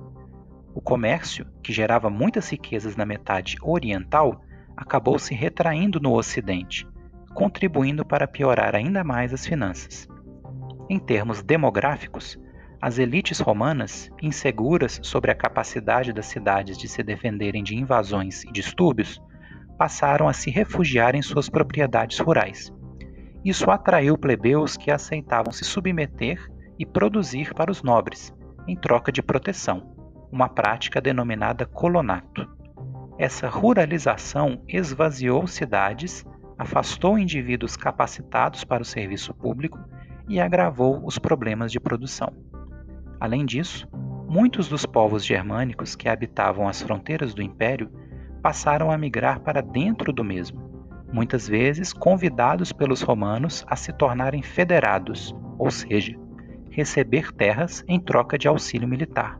O 0.73 0.81
comércio, 0.81 1.47
que 1.63 1.71
gerava 1.71 2.09
muitas 2.09 2.49
riquezas 2.49 2.95
na 2.95 3.05
metade 3.05 3.55
oriental, 3.61 4.41
acabou 4.75 5.17
se 5.17 5.33
retraindo 5.33 5.99
no 5.99 6.13
ocidente, 6.13 6.85
contribuindo 7.33 8.05
para 8.05 8.27
piorar 8.27 8.75
ainda 8.75 9.03
mais 9.03 9.33
as 9.33 9.45
finanças. 9.45 10.07
Em 10.89 10.99
termos 10.99 11.41
demográficos, 11.41 12.37
as 12.81 12.99
elites 12.99 13.39
romanas, 13.39 14.11
inseguras 14.21 14.99
sobre 15.01 15.31
a 15.31 15.35
capacidade 15.35 16.11
das 16.11 16.25
cidades 16.25 16.77
de 16.77 16.87
se 16.87 17.01
defenderem 17.01 17.63
de 17.63 17.75
invasões 17.75 18.43
e 18.43 18.51
distúrbios, 18.51 19.21
passaram 19.77 20.27
a 20.27 20.33
se 20.33 20.51
refugiar 20.51 21.15
em 21.15 21.21
suas 21.21 21.49
propriedades 21.49 22.19
rurais. 22.19 22.71
Isso 23.45 23.69
atraiu 23.69 24.17
plebeus 24.17 24.75
que 24.75 24.89
aceitavam 24.89 25.53
se 25.53 25.63
submeter 25.63 26.43
e 26.79 26.85
produzir 26.85 27.53
para 27.53 27.69
os 27.69 27.83
nobres, 27.83 28.33
em 28.67 28.75
troca 28.75 29.11
de 29.11 29.21
proteção, 29.21 29.95
uma 30.31 30.49
prática 30.49 30.99
denominada 30.99 31.63
colonato. 31.63 32.49
Essa 33.19 33.47
ruralização 33.47 34.63
esvaziou 34.67 35.45
cidades 35.45 36.25
afastou 36.57 37.19
indivíduos 37.19 37.75
capacitados 37.75 38.63
para 38.63 38.81
o 38.81 38.85
serviço 38.85 39.33
público 39.33 39.77
e 40.27 40.39
agravou 40.39 41.05
os 41.05 41.19
problemas 41.19 41.71
de 41.71 41.79
produção. 41.79 42.33
Além 43.19 43.45
disso, 43.45 43.87
muitos 44.27 44.67
dos 44.67 44.85
povos 44.85 45.23
germânicos 45.23 45.95
que 45.95 46.09
habitavam 46.09 46.67
as 46.67 46.81
fronteiras 46.81 47.33
do 47.33 47.41
império 47.41 47.91
passaram 48.41 48.89
a 48.89 48.97
migrar 48.97 49.41
para 49.41 49.61
dentro 49.61 50.11
do 50.11 50.23
mesmo, 50.23 50.64
muitas 51.15 51.47
vezes 51.47 51.93
convidados 51.93 52.73
pelos 52.73 53.01
romanos 53.01 53.63
a 53.69 53.77
se 53.77 53.93
tornarem 53.93 54.43
federados, 54.43 55.33
ou 55.57 55.71
seja, 55.71 56.13
receber 56.69 57.31
terras 57.31 57.85
em 57.87 57.97
troca 58.01 58.37
de 58.37 58.49
auxílio 58.49 58.85
militar. 58.85 59.39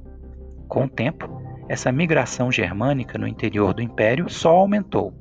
Com 0.70 0.86
o 0.86 0.90
tempo, 0.90 1.28
essa 1.68 1.92
migração 1.92 2.50
germânica 2.50 3.18
no 3.18 3.28
interior 3.28 3.74
do 3.74 3.82
império 3.82 4.30
só 4.30 4.56
aumentou 4.56 5.14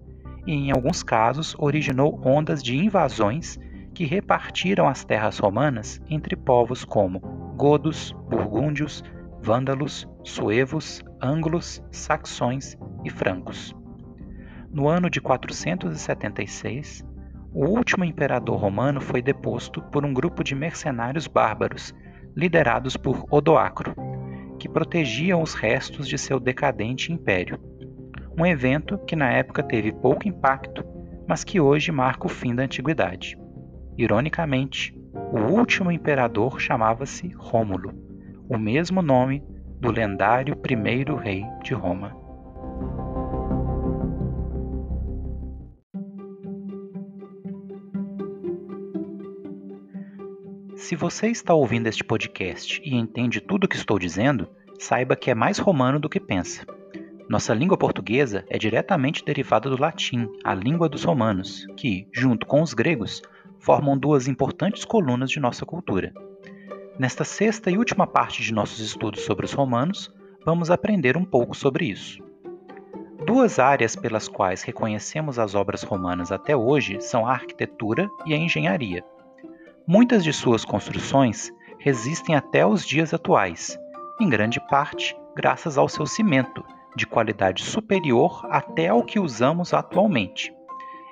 e, 0.47 0.53
em 0.53 0.71
alguns 0.71 1.03
casos, 1.03 1.57
originou 1.59 2.21
ondas 2.25 2.63
de 2.63 2.77
invasões 2.77 3.59
que 3.93 4.05
repartiram 4.05 4.87
as 4.89 5.05
terras 5.05 5.39
romanas 5.41 6.01
entre 6.09 6.37
povos 6.37 6.85
como 6.85 7.19
godos, 7.57 8.15
burgúndios, 8.31 9.03
vândalos, 9.43 10.09
suevos, 10.23 11.03
ângulos, 11.21 11.83
saxões 11.91 12.77
e 13.05 13.11
francos. 13.11 13.75
No 14.75 14.89
ano 14.89 15.09
de 15.09 15.21
476, 15.21 17.03
o 17.55 17.65
último 17.65 18.05
imperador 18.05 18.59
romano 18.59 19.01
foi 19.01 19.23
deposto 19.23 19.81
por 19.81 20.05
um 20.05 20.13
grupo 20.13 20.45
de 20.45 20.55
mercenários 20.55 21.27
bárbaros, 21.27 21.95
liderados 22.37 22.97
por 22.97 23.25
Odoacro, 23.31 23.95
que 24.59 24.69
protegiam 24.69 25.41
os 25.41 25.55
restos 25.55 26.07
de 26.07 26.19
seu 26.19 26.39
decadente 26.39 27.11
império 27.11 27.59
um 28.37 28.45
evento 28.45 28.99
que 28.99 29.15
na 29.15 29.31
época 29.31 29.63
teve 29.63 29.93
pouco 29.93 30.27
impacto, 30.27 30.85
mas 31.27 31.45
que 31.45 31.61
hoje 31.61 31.93
marca 31.93 32.27
o 32.27 32.29
fim 32.29 32.55
da 32.55 32.65
antiguidade. 32.65 33.39
Ironicamente, 33.97 34.93
o 35.33 35.39
último 35.53 35.93
imperador 35.93 36.61
chamava-se 36.61 37.29
Rômulo, 37.37 37.93
o 38.49 38.59
mesmo 38.59 39.01
nome 39.01 39.43
do 39.81 39.91
lendário 39.91 40.57
primeiro 40.57 41.15
rei 41.15 41.45
de 41.63 41.75
Roma. 41.75 42.24
Se 50.85 50.95
você 50.95 51.29
está 51.29 51.55
ouvindo 51.55 51.87
este 51.87 52.05
podcast 52.05 52.79
e 52.85 52.95
entende 52.95 53.41
tudo 53.41 53.65
o 53.65 53.69
que 53.69 53.75
estou 53.75 53.99
dizendo, 53.99 54.47
saiba 54.79 55.17
que 55.17 55.31
é 55.31 55.35
mais 55.35 55.57
romano 55.59 55.99
do 55.99 56.11
que 56.11 56.21
pensa. 56.21 56.67
Nossa 57.27 57.55
língua 57.55 57.79
portuguesa 57.79 58.45
é 58.51 58.59
diretamente 58.59 59.25
derivada 59.25 59.71
do 59.71 59.81
latim, 59.81 60.29
a 60.45 60.55
língua 60.55 60.87
dos 60.87 61.03
romanos, 61.03 61.67
que, 61.75 62.07
junto 62.13 62.47
com 62.47 62.61
os 62.61 62.75
gregos, 62.75 63.23
formam 63.59 63.97
duas 63.97 64.29
importantes 64.29 64.85
colunas 64.85 65.31
de 65.31 65.41
nossa 65.41 65.65
cultura. 65.65 66.13
Nesta 66.99 67.25
sexta 67.25 67.71
e 67.71 67.79
última 67.79 68.07
parte 68.07 68.43
de 68.43 68.53
nossos 68.53 68.81
estudos 68.81 69.23
sobre 69.23 69.47
os 69.47 69.55
romanos, 69.55 70.13
vamos 70.45 70.71
aprender 70.71 71.17
um 71.17 71.25
pouco 71.25 71.57
sobre 71.57 71.87
isso. 71.87 72.23
Duas 73.25 73.59
áreas 73.59 73.97
pelas 73.97 74.29
quais 74.29 74.63
reconhecemos 74.63 75.39
as 75.39 75.55
obras 75.55 75.83
romanas 75.83 76.31
até 76.31 76.55
hoje 76.55 77.01
são 77.01 77.27
a 77.27 77.33
arquitetura 77.33 78.07
e 78.27 78.35
a 78.35 78.37
engenharia. 78.37 79.03
Muitas 79.87 80.25
de 80.25 80.33
suas 80.33 80.65
construções 80.65 81.53
resistem 81.79 82.35
até 82.35 82.65
os 82.67 82.87
dias 82.87 83.13
atuais, 83.13 83.79
em 84.19 84.31
grande 84.31 84.59
parte 84.69 85.15
graças 85.37 85.77
ao 85.77 85.91
seu 85.91 86.07
cimento, 86.07 86.65
de 86.97 87.07
qualidade 87.07 87.63
superior 87.63 88.47
até 88.51 88.89
ao 88.89 89.03
que 89.03 89.21
usamos 89.21 89.75
atualmente, 89.75 90.55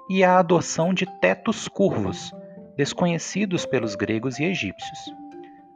e 0.08 0.24
a 0.24 0.38
adoção 0.38 0.94
de 0.94 1.04
tetos 1.20 1.68
curvos, 1.68 2.32
desconhecidos 2.74 3.66
pelos 3.66 3.94
gregos 3.94 4.38
e 4.38 4.44
egípcios. 4.44 4.98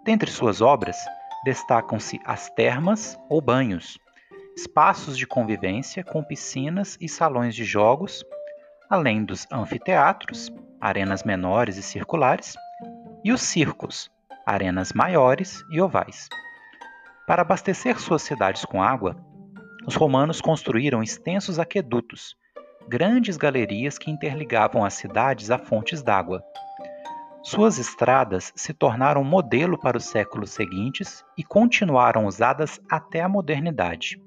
Dentre 0.03 0.31
suas 0.31 0.63
obras, 0.63 0.97
destacam-se 1.45 2.19
as 2.25 2.49
termas 2.49 3.19
ou 3.29 3.43
banhos, 3.43 3.99
espaços 4.57 5.19
de 5.19 5.27
convivência 5.27 6.03
com 6.03 6.25
piscinas 6.25 6.97
e 6.99 7.11
salões 7.11 7.55
de 7.55 7.65
jogos, 7.65 8.25
além 8.89 9.23
dos 9.23 9.47
anfiteatros, 9.53 10.51
arenas 10.81 11.25
menores 11.25 11.77
e 11.77 11.83
circulares, 11.83 12.57
e 13.27 13.33
os 13.33 13.43
circos, 13.43 14.09
arenas 14.47 14.93
maiores 14.93 15.65
e 15.69 15.81
ovais. 15.81 16.29
Para 17.27 17.43
abastecer 17.43 17.99
suas 17.99 18.23
cidades 18.23 18.65
com 18.65 18.81
água, 18.81 19.17
os 19.85 19.97
romanos 19.97 20.41
construíram 20.41 21.03
extensos 21.03 21.59
aquedutos, 21.59 22.37
grandes 22.89 23.37
galerias 23.37 23.99
que 23.99 24.13
interligavam 24.13 24.85
as 24.85 24.95
cidades 24.95 25.51
a 25.51 25.59
fontes 25.59 26.05
d'água. 26.05 26.41
Suas 27.43 27.79
estradas 27.79 28.53
se 28.55 28.73
tornaram 28.73 29.25
modelo 29.25 29.77
para 29.77 29.97
os 29.97 30.05
séculos 30.05 30.51
seguintes 30.51 31.25
e 31.37 31.43
continuaram 31.43 32.27
usadas 32.27 32.81
até 32.89 33.23
a 33.23 33.29
modernidade. 33.29 34.23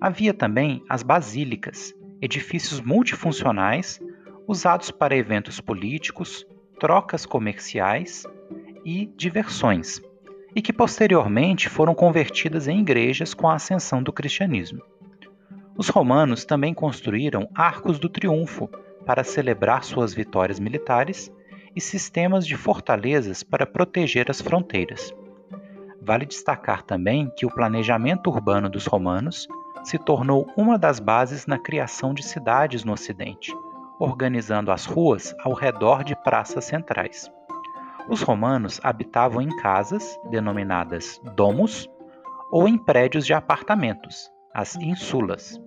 Havia 0.00 0.32
também 0.32 0.82
as 0.88 1.02
basílicas, 1.02 1.92
edifícios 2.22 2.80
multifuncionais 2.80 4.00
usados 4.48 4.90
para 4.90 5.14
eventos 5.14 5.60
políticos, 5.60 6.46
trocas 6.78 7.24
comerciais 7.24 8.24
e 8.84 9.06
diversões 9.16 10.00
e 10.54 10.62
que 10.62 10.72
posteriormente 10.72 11.68
foram 11.68 11.94
convertidas 11.94 12.66
em 12.66 12.80
igrejas 12.80 13.34
com 13.34 13.48
a 13.48 13.54
ascensão 13.54 14.02
do 14.02 14.12
cristianismo. 14.12 14.82
Os 15.76 15.88
romanos 15.88 16.44
também 16.44 16.72
construíram 16.72 17.48
arcos 17.54 17.98
do 17.98 18.08
triunfo 18.08 18.68
para 19.04 19.22
celebrar 19.22 19.84
suas 19.84 20.14
vitórias 20.14 20.58
militares 20.58 21.30
e 21.74 21.80
sistemas 21.80 22.46
de 22.46 22.56
fortalezas 22.56 23.42
para 23.42 23.66
proteger 23.66 24.30
as 24.30 24.40
fronteiras. 24.40 25.14
Vale 26.00 26.24
destacar 26.24 26.82
também 26.82 27.30
que 27.36 27.44
o 27.44 27.50
planejamento 27.50 28.30
urbano 28.30 28.70
dos 28.70 28.86
romanos 28.86 29.46
se 29.84 29.98
tornou 29.98 30.50
uma 30.56 30.78
das 30.78 30.98
bases 30.98 31.46
na 31.46 31.58
criação 31.58 32.14
de 32.14 32.22
cidades 32.22 32.82
no 32.82 32.92
Ocidente, 32.92 33.54
organizando 33.98 34.70
as 34.70 34.84
ruas 34.84 35.34
ao 35.40 35.52
redor 35.52 36.04
de 36.04 36.14
praças 36.16 36.64
centrais. 36.64 37.30
Os 38.08 38.22
romanos 38.22 38.80
habitavam 38.82 39.42
em 39.42 39.54
casas, 39.56 40.18
denominadas 40.30 41.20
domus, 41.34 41.88
ou 42.50 42.68
em 42.68 42.78
prédios 42.78 43.26
de 43.26 43.34
apartamentos, 43.34 44.30
as 44.54 44.76
insulas. 44.76 45.60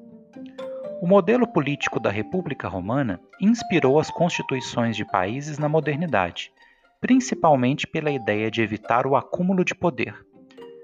O 1.01 1.07
modelo 1.07 1.47
político 1.47 1.99
da 1.99 2.09
República 2.09 2.67
Romana 2.67 3.19
inspirou 3.41 3.99
as 3.99 4.09
constituições 4.09 4.95
de 4.95 5.05
países 5.05 5.57
na 5.57 5.69
modernidade, 5.69 6.51
principalmente 6.99 7.87
pela 7.87 8.11
ideia 8.11 8.51
de 8.51 8.61
evitar 8.61 9.07
o 9.07 9.15
acúmulo 9.15 9.63
de 9.63 9.73
poder. 9.73 10.13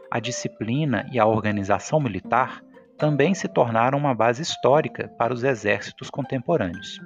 A 0.10 0.20
disciplina 0.20 1.06
e 1.12 1.20
a 1.20 1.26
organização 1.26 2.00
militar 2.00 2.62
também 2.98 3.34
se 3.34 3.48
tornaram 3.48 3.98
uma 3.98 4.16
base 4.16 4.42
histórica 4.42 5.10
para 5.18 5.34
os 5.34 5.44
exércitos 5.44 6.10
contemporâneos. 6.10 7.02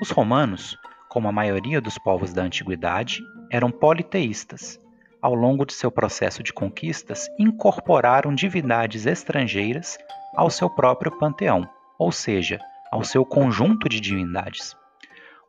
Os 0.00 0.10
romanos 0.10 0.76
como 1.16 1.28
a 1.28 1.32
maioria 1.32 1.80
dos 1.80 1.96
povos 1.96 2.34
da 2.34 2.42
antiguidade, 2.42 3.22
eram 3.50 3.70
politeístas. 3.70 4.78
Ao 5.22 5.34
longo 5.34 5.64
de 5.64 5.72
seu 5.72 5.90
processo 5.90 6.42
de 6.42 6.52
conquistas, 6.52 7.26
incorporaram 7.38 8.34
divindades 8.34 9.06
estrangeiras 9.06 9.96
ao 10.34 10.50
seu 10.50 10.68
próprio 10.68 11.10
panteão, 11.18 11.66
ou 11.98 12.12
seja, 12.12 12.60
ao 12.92 13.02
seu 13.02 13.24
conjunto 13.24 13.88
de 13.88 13.98
divindades. 13.98 14.76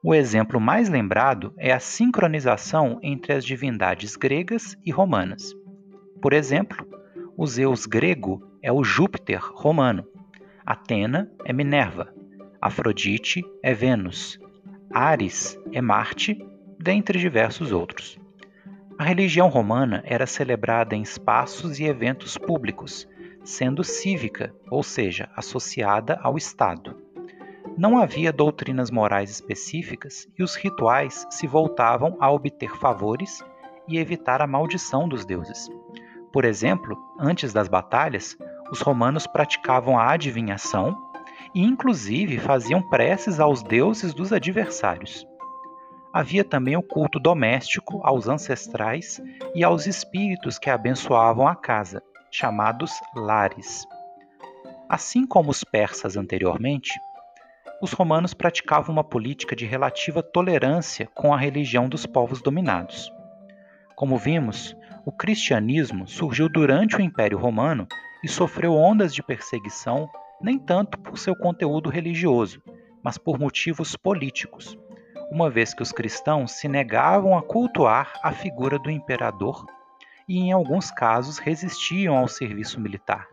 O 0.02 0.16
exemplo 0.16 0.58
mais 0.58 0.88
lembrado 0.88 1.54
é 1.58 1.74
a 1.74 1.82
sincronização 1.82 2.98
entre 3.04 3.34
as 3.34 3.44
divindades 3.44 4.16
gregas 4.16 4.78
e 4.86 4.90
romanas. 4.90 5.54
Por 6.22 6.32
exemplo, 6.32 6.88
o 7.36 7.46
Zeus 7.46 7.86
grego 7.86 8.42
é 8.64 8.72
o 8.72 8.86
Júpiter 8.86 9.42
romano, 9.54 10.08
Atena 10.66 11.30
é 11.44 11.52
Minerva, 11.52 12.14
Afrodite 12.62 13.46
é 13.62 13.74
Vênus, 13.74 14.40
Ares 14.92 15.60
é 15.72 15.80
Marte, 15.80 16.44
dentre 16.80 17.20
diversos 17.20 17.72
outros. 17.72 18.18
A 18.98 19.04
religião 19.04 19.48
romana 19.48 20.02
era 20.06 20.26
celebrada 20.26 20.96
em 20.96 21.04
espaços 21.04 21.80
e 21.80 21.84
eventos 21.84 22.36
públicos, 22.36 23.08
sendo 23.44 23.84
cívica, 23.84 24.56
ou 24.72 24.82
seja, 24.82 25.30
associada 25.36 26.20
ao 26.24 26.36
Estado. 26.36 26.98
Não 27.78 27.96
havia 27.96 28.34
doutrinas 28.34 28.90
morais 28.90 29.30
específicas 29.30 30.28
e 30.38 30.42
os 30.42 30.56
rituais 30.56 31.28
se 31.30 31.46
voltavam 31.46 32.18
a 32.20 32.32
obter 32.32 32.76
favores 32.78 33.44
e 33.88 34.00
evitar 34.00 34.42
a 34.42 34.48
maldição 34.48 35.08
dos 35.08 35.26
deuses. 35.26 35.70
Por 36.34 36.44
exemplo, 36.44 36.98
antes 37.20 37.54
das 37.54 37.68
batalhas, 37.68 38.36
os 38.72 38.82
romanos 38.82 39.28
praticavam 39.28 39.98
a 39.98 40.12
adivinhação 40.12 41.07
e 41.54 41.64
inclusive 41.64 42.38
faziam 42.38 42.82
preces 42.82 43.40
aos 43.40 43.64
deuses 43.64 44.14
dos 44.14 44.32
adversários. 44.32 45.28
Havia 46.14 46.44
também 46.44 46.76
o 46.76 46.82
culto 46.82 47.20
doméstico 47.20 48.00
aos 48.04 48.28
ancestrais 48.28 49.22
e 49.54 49.64
aos 49.64 49.86
espíritos 49.86 50.58
que 50.58 50.70
abençoavam 50.70 51.48
a 51.48 51.56
casa, 51.56 52.02
chamados 52.32 52.92
lares. 53.16 53.86
Assim 54.90 55.28
como 55.28 55.52
os 55.52 55.64
persas 55.64 56.16
anteriormente, 56.18 57.00
os 57.82 57.92
romanos 57.92 58.34
praticavam 58.34 58.94
uma 58.94 59.04
política 59.04 59.56
de 59.56 59.66
relativa 59.66 60.24
tolerância 60.24 61.08
com 61.14 61.34
a 61.34 61.38
religião 61.38 61.88
dos 61.88 62.06
povos 62.06 62.42
dominados. 62.42 63.12
Como 63.96 64.18
vimos, 64.18 64.76
o 65.06 65.12
cristianismo 65.12 66.08
surgiu 66.08 66.50
durante 66.50 66.96
o 66.96 67.02
Império 67.02 67.38
Romano 67.38 67.88
e 68.24 68.28
sofreu 68.28 68.74
ondas 68.74 69.14
de 69.14 69.22
perseguição 69.22 70.10
nem 70.42 70.58
tanto 70.60 71.00
por 71.00 71.18
seu 71.18 71.36
conteúdo 71.36 71.90
religioso, 71.90 72.62
mas 73.04 73.18
por 73.18 73.40
motivos 73.40 73.96
políticos, 73.96 74.78
uma 75.32 75.50
vez 75.50 75.74
que 75.74 75.82
os 75.82 75.92
cristãos 75.92 76.52
se 76.52 76.68
negavam 76.68 77.38
a 77.38 77.42
cultuar 77.42 78.14
a 78.24 78.32
figura 78.32 78.80
do 78.80 78.90
imperador 78.90 79.66
e, 80.28 80.38
em 80.38 80.52
alguns 80.52 80.92
casos, 80.92 81.38
resistiam 81.38 82.16
ao 82.18 82.28
serviço 82.28 82.80
militar. 82.80 83.28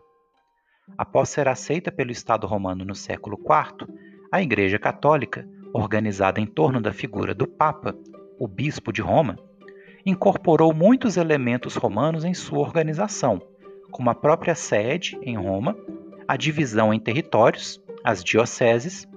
Após 0.97 1.29
ser 1.29 1.47
aceita 1.47 1.91
pelo 1.91 2.11
Estado 2.11 2.45
romano 2.45 2.85
no 2.85 2.95
século 2.95 3.37
IV, 3.37 3.87
a 4.31 4.41
Igreja 4.41 4.77
Católica, 4.77 5.47
organizada 5.73 6.39
em 6.39 6.45
torno 6.45 6.81
da 6.81 6.93
figura 6.93 7.33
do 7.33 7.47
Papa, 7.47 7.95
o 8.39 8.47
Bispo 8.47 8.91
de 8.91 9.01
Roma, 9.01 9.37
incorporou 10.05 10.73
muitos 10.73 11.17
elementos 11.17 11.75
romanos 11.75 12.23
em 12.23 12.33
sua 12.33 12.59
organização, 12.59 13.41
como 13.91 14.09
a 14.09 14.15
própria 14.15 14.53
sede 14.53 15.17
em 15.21 15.35
Roma 15.35 15.75
a 16.27 16.35
divisão 16.35 16.93
em 16.93 16.99
territórios, 16.99 17.81
as 18.03 18.23
dioceses, 18.23 19.07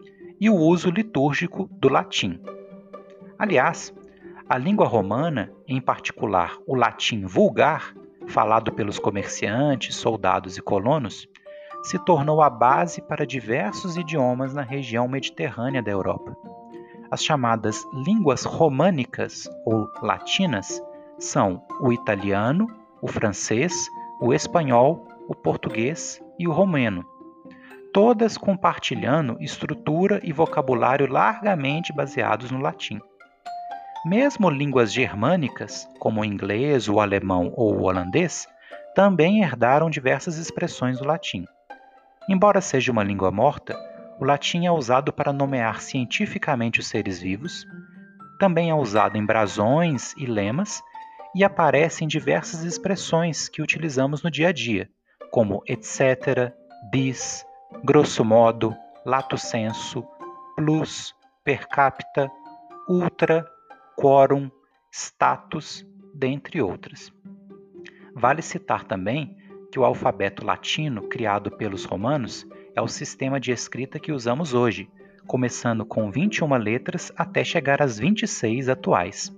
e 0.40 0.48
o 0.48 0.54
uso 0.54 0.90
litúrgico 0.90 1.68
do 1.72 1.88
latim. 1.88 2.40
Aliás, 3.38 3.92
a 4.48 4.56
língua 4.56 4.86
romana, 4.86 5.52
em 5.66 5.80
particular 5.80 6.56
o 6.66 6.74
latim 6.74 7.26
vulgar, 7.26 7.94
falado 8.26 8.72
pelos 8.72 8.98
comerciantes, 8.98 9.96
soldados 9.96 10.56
e 10.56 10.62
colonos, 10.62 11.28
se 11.82 11.98
tornou 11.98 12.42
a 12.42 12.50
base 12.50 13.00
para 13.02 13.26
diversos 13.26 13.96
idiomas 13.96 14.54
na 14.54 14.62
região 14.62 15.08
mediterrânea 15.08 15.82
da 15.82 15.90
Europa. 15.90 16.36
As 17.10 17.24
chamadas 17.24 17.84
línguas 17.92 18.44
românicas 18.44 19.48
ou 19.64 19.88
latinas 20.02 20.82
são 21.18 21.64
o 21.80 21.92
italiano, 21.92 22.66
o 23.00 23.08
francês, 23.08 23.88
o 24.20 24.32
espanhol, 24.32 25.06
o 25.28 25.34
português 25.34 26.20
e 26.38 26.46
o 26.46 26.52
romeno, 26.52 27.04
todas 27.92 28.38
compartilhando 28.38 29.36
estrutura 29.40 30.20
e 30.22 30.32
vocabulário 30.32 31.10
largamente 31.10 31.92
baseados 31.92 32.50
no 32.50 32.60
latim. 32.60 33.00
Mesmo 34.04 34.48
línguas 34.48 34.92
germânicas, 34.92 35.88
como 35.98 36.20
o 36.20 36.24
inglês, 36.24 36.88
o 36.88 37.00
alemão 37.00 37.52
ou 37.56 37.74
o 37.74 37.82
holandês, 37.82 38.46
também 38.94 39.42
herdaram 39.42 39.90
diversas 39.90 40.38
expressões 40.38 40.98
do 40.98 41.06
latim. 41.06 41.44
Embora 42.28 42.60
seja 42.60 42.92
uma 42.92 43.02
língua 43.02 43.30
morta, 43.30 43.76
o 44.20 44.24
latim 44.24 44.66
é 44.66 44.70
usado 44.70 45.12
para 45.12 45.32
nomear 45.32 45.80
cientificamente 45.80 46.80
os 46.80 46.86
seres 46.86 47.20
vivos, 47.20 47.66
também 48.38 48.70
é 48.70 48.74
usado 48.74 49.16
em 49.16 49.26
brasões 49.26 50.14
e 50.16 50.26
lemas 50.26 50.80
e 51.34 51.42
aparece 51.42 52.04
em 52.04 52.08
diversas 52.08 52.62
expressões 52.62 53.48
que 53.48 53.62
utilizamos 53.62 54.22
no 54.22 54.30
dia 54.30 54.48
a 54.48 54.52
dia, 54.52 54.88
como 55.30 55.62
etc., 55.66 56.52
bis, 56.90 57.44
grosso 57.84 58.24
modo, 58.24 58.74
lato 59.04 59.36
sensu, 59.36 60.06
plus, 60.56 61.14
per 61.44 61.68
capita, 61.68 62.30
ultra, 62.88 63.46
quorum, 63.96 64.50
status, 64.90 65.86
dentre 66.14 66.60
outras. 66.60 67.12
Vale 68.14 68.42
citar 68.42 68.84
também 68.84 69.36
que 69.70 69.78
o 69.78 69.84
alfabeto 69.84 70.44
latino 70.44 71.02
criado 71.02 71.50
pelos 71.50 71.84
romanos 71.84 72.46
é 72.74 72.80
o 72.80 72.88
sistema 72.88 73.38
de 73.38 73.52
escrita 73.52 74.00
que 74.00 74.12
usamos 74.12 74.54
hoje, 74.54 74.90
começando 75.26 75.84
com 75.84 76.10
21 76.10 76.56
letras 76.56 77.12
até 77.16 77.44
chegar 77.44 77.82
às 77.82 77.98
26 77.98 78.68
atuais. 78.68 79.34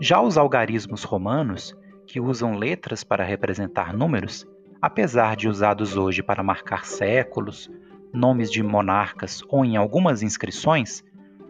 Já 0.00 0.20
os 0.20 0.38
algarismos 0.38 1.02
romanos, 1.02 1.76
que 2.06 2.20
usam 2.20 2.54
letras 2.54 3.02
para 3.02 3.24
representar 3.24 3.92
números, 3.92 4.46
apesar 4.80 5.36
de 5.36 5.48
usados 5.48 5.96
hoje 5.96 6.22
para 6.22 6.42
marcar 6.42 6.84
séculos, 6.84 7.70
nomes 8.12 8.50
de 8.50 8.62
monarcas 8.62 9.42
ou 9.48 9.64
em 9.64 9.76
algumas 9.76 10.22
inscrições, 10.22 11.04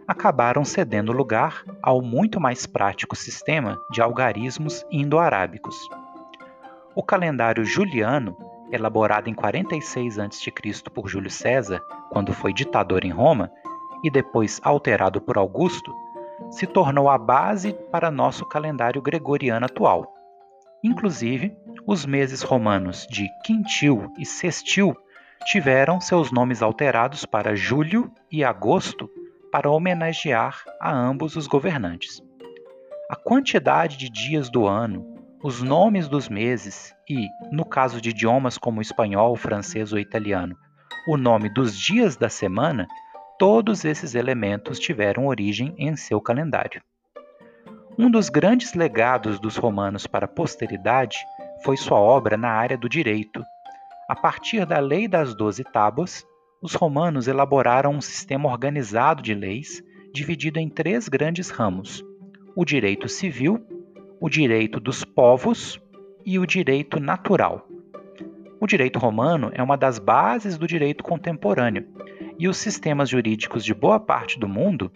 acabaram 0.07 0.65
cedendo 0.65 1.11
lugar 1.11 1.63
ao 1.81 2.01
muito 2.01 2.39
mais 2.39 2.65
prático 2.65 3.15
sistema 3.15 3.79
de 3.91 4.01
algarismos 4.01 4.85
indo-arábicos. 4.91 5.75
O 6.95 7.03
calendário 7.03 7.63
juliano, 7.63 8.35
elaborado 8.71 9.29
em 9.29 9.33
46 9.33 10.17
a.C. 10.19 10.51
por 10.93 11.07
Júlio 11.07 11.29
César, 11.29 11.79
quando 12.09 12.33
foi 12.33 12.51
ditador 12.53 13.05
em 13.05 13.11
Roma, 13.11 13.51
e 14.03 14.09
depois 14.09 14.59
alterado 14.63 15.21
por 15.21 15.37
Augusto, 15.37 15.93
se 16.49 16.65
tornou 16.65 17.09
a 17.09 17.17
base 17.17 17.73
para 17.91 18.09
nosso 18.09 18.45
calendário 18.45 19.01
gregoriano 19.01 19.65
atual. 19.65 20.11
Inclusive, 20.83 21.55
os 21.85 22.05
meses 22.05 22.41
romanos 22.41 23.07
de 23.09 23.29
quintil 23.43 24.11
e 24.17 24.25
sextil 24.25 24.95
tiveram 25.45 26.01
seus 26.01 26.31
nomes 26.31 26.61
alterados 26.61 27.25
para 27.25 27.55
julho 27.55 28.11
e 28.31 28.43
agosto 28.43 29.09
para 29.51 29.69
homenagear 29.69 30.63
a 30.79 30.91
ambos 30.91 31.35
os 31.35 31.47
governantes. 31.47 32.21
A 33.09 33.15
quantidade 33.15 33.97
de 33.97 34.09
dias 34.09 34.49
do 34.49 34.67
ano, 34.67 35.17
os 35.41 35.61
nomes 35.61 36.07
dos 36.07 36.29
meses 36.29 36.93
e, 37.09 37.27
no 37.51 37.65
caso 37.65 37.99
de 38.01 38.09
idiomas 38.09 38.57
como 38.57 38.81
espanhol, 38.81 39.35
francês 39.35 39.91
ou 39.91 39.99
italiano, 39.99 40.55
o 41.07 41.17
nome 41.17 41.49
dos 41.49 41.77
dias 41.77 42.17
da 42.17 42.29
semana, 42.29 42.87
todos 43.39 43.85
esses 43.85 44.13
elementos 44.13 44.77
tiveram 44.77 45.25
origem 45.25 45.73
em 45.77 45.95
seu 45.95 46.19
calendário. 46.21 46.81
Um 47.97 48.11
dos 48.11 48.29
grandes 48.29 48.73
legados 48.73 49.39
dos 49.39 49.57
romanos 49.57 50.05
para 50.05 50.25
a 50.25 50.29
posteridade 50.29 51.17
foi 51.63 51.77
sua 51.77 51.99
obra 51.99 52.37
na 52.37 52.49
área 52.49 52.77
do 52.77 52.89
direito. 52.89 53.43
A 54.07 54.15
partir 54.15 54.65
da 54.65 54.79
Lei 54.79 55.07
das 55.07 55.35
Doze 55.35 55.63
Tábuas, 55.63 56.25
os 56.61 56.73
romanos 56.73 57.27
elaboraram 57.27 57.91
um 57.91 58.01
sistema 58.01 58.49
organizado 58.49 59.21
de 59.21 59.33
leis 59.33 59.81
dividido 60.13 60.59
em 60.59 60.69
três 60.69 61.07
grandes 61.07 61.49
ramos: 61.49 62.03
o 62.55 62.65
direito 62.65 63.07
civil, 63.07 63.59
o 64.19 64.29
direito 64.29 64.79
dos 64.79 65.05
povos 65.05 65.79
e 66.25 66.37
o 66.39 66.45
direito 66.45 66.99
natural. 66.99 67.67
O 68.59 68.67
direito 68.67 68.99
romano 68.99 69.51
é 69.53 69.63
uma 69.63 69.77
das 69.77 69.99
bases 69.99 70.57
do 70.57 70.67
direito 70.67 71.03
contemporâneo, 71.03 71.87
e 72.37 72.47
os 72.47 72.57
sistemas 72.57 73.09
jurídicos 73.09 73.63
de 73.63 73.73
boa 73.73 73.99
parte 73.99 74.39
do 74.39 74.47
mundo 74.47 74.91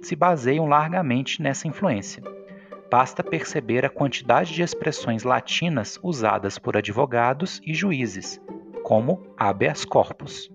se 0.00 0.16
baseiam 0.16 0.66
largamente 0.66 1.42
nessa 1.42 1.68
influência. 1.68 2.22
Basta 2.90 3.22
perceber 3.22 3.84
a 3.84 3.90
quantidade 3.90 4.54
de 4.54 4.62
expressões 4.62 5.22
latinas 5.22 5.98
usadas 6.02 6.58
por 6.58 6.76
advogados 6.76 7.60
e 7.64 7.74
juízes, 7.74 8.40
como 8.82 9.26
habeas 9.36 9.84
corpus. 9.84 10.50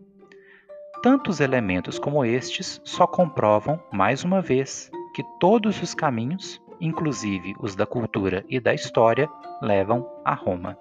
Tantos 1.03 1.39
elementos 1.39 1.99
como 1.99 2.25
estes 2.25 2.81
só 2.83 3.05
comprovam, 3.05 3.79
mais 3.91 4.23
uma 4.23 4.41
vez, 4.41 4.89
que 5.13 5.23
todos 5.39 5.81
os 5.81 5.93
caminhos, 5.93 6.61
inclusive 6.81 7.53
os 7.59 7.75
da 7.75 7.85
cultura 7.85 8.43
e 8.49 8.59
da 8.59 8.73
história, 8.73 9.29
levam 9.61 10.09
a 10.25 10.33
Roma. 10.33 10.77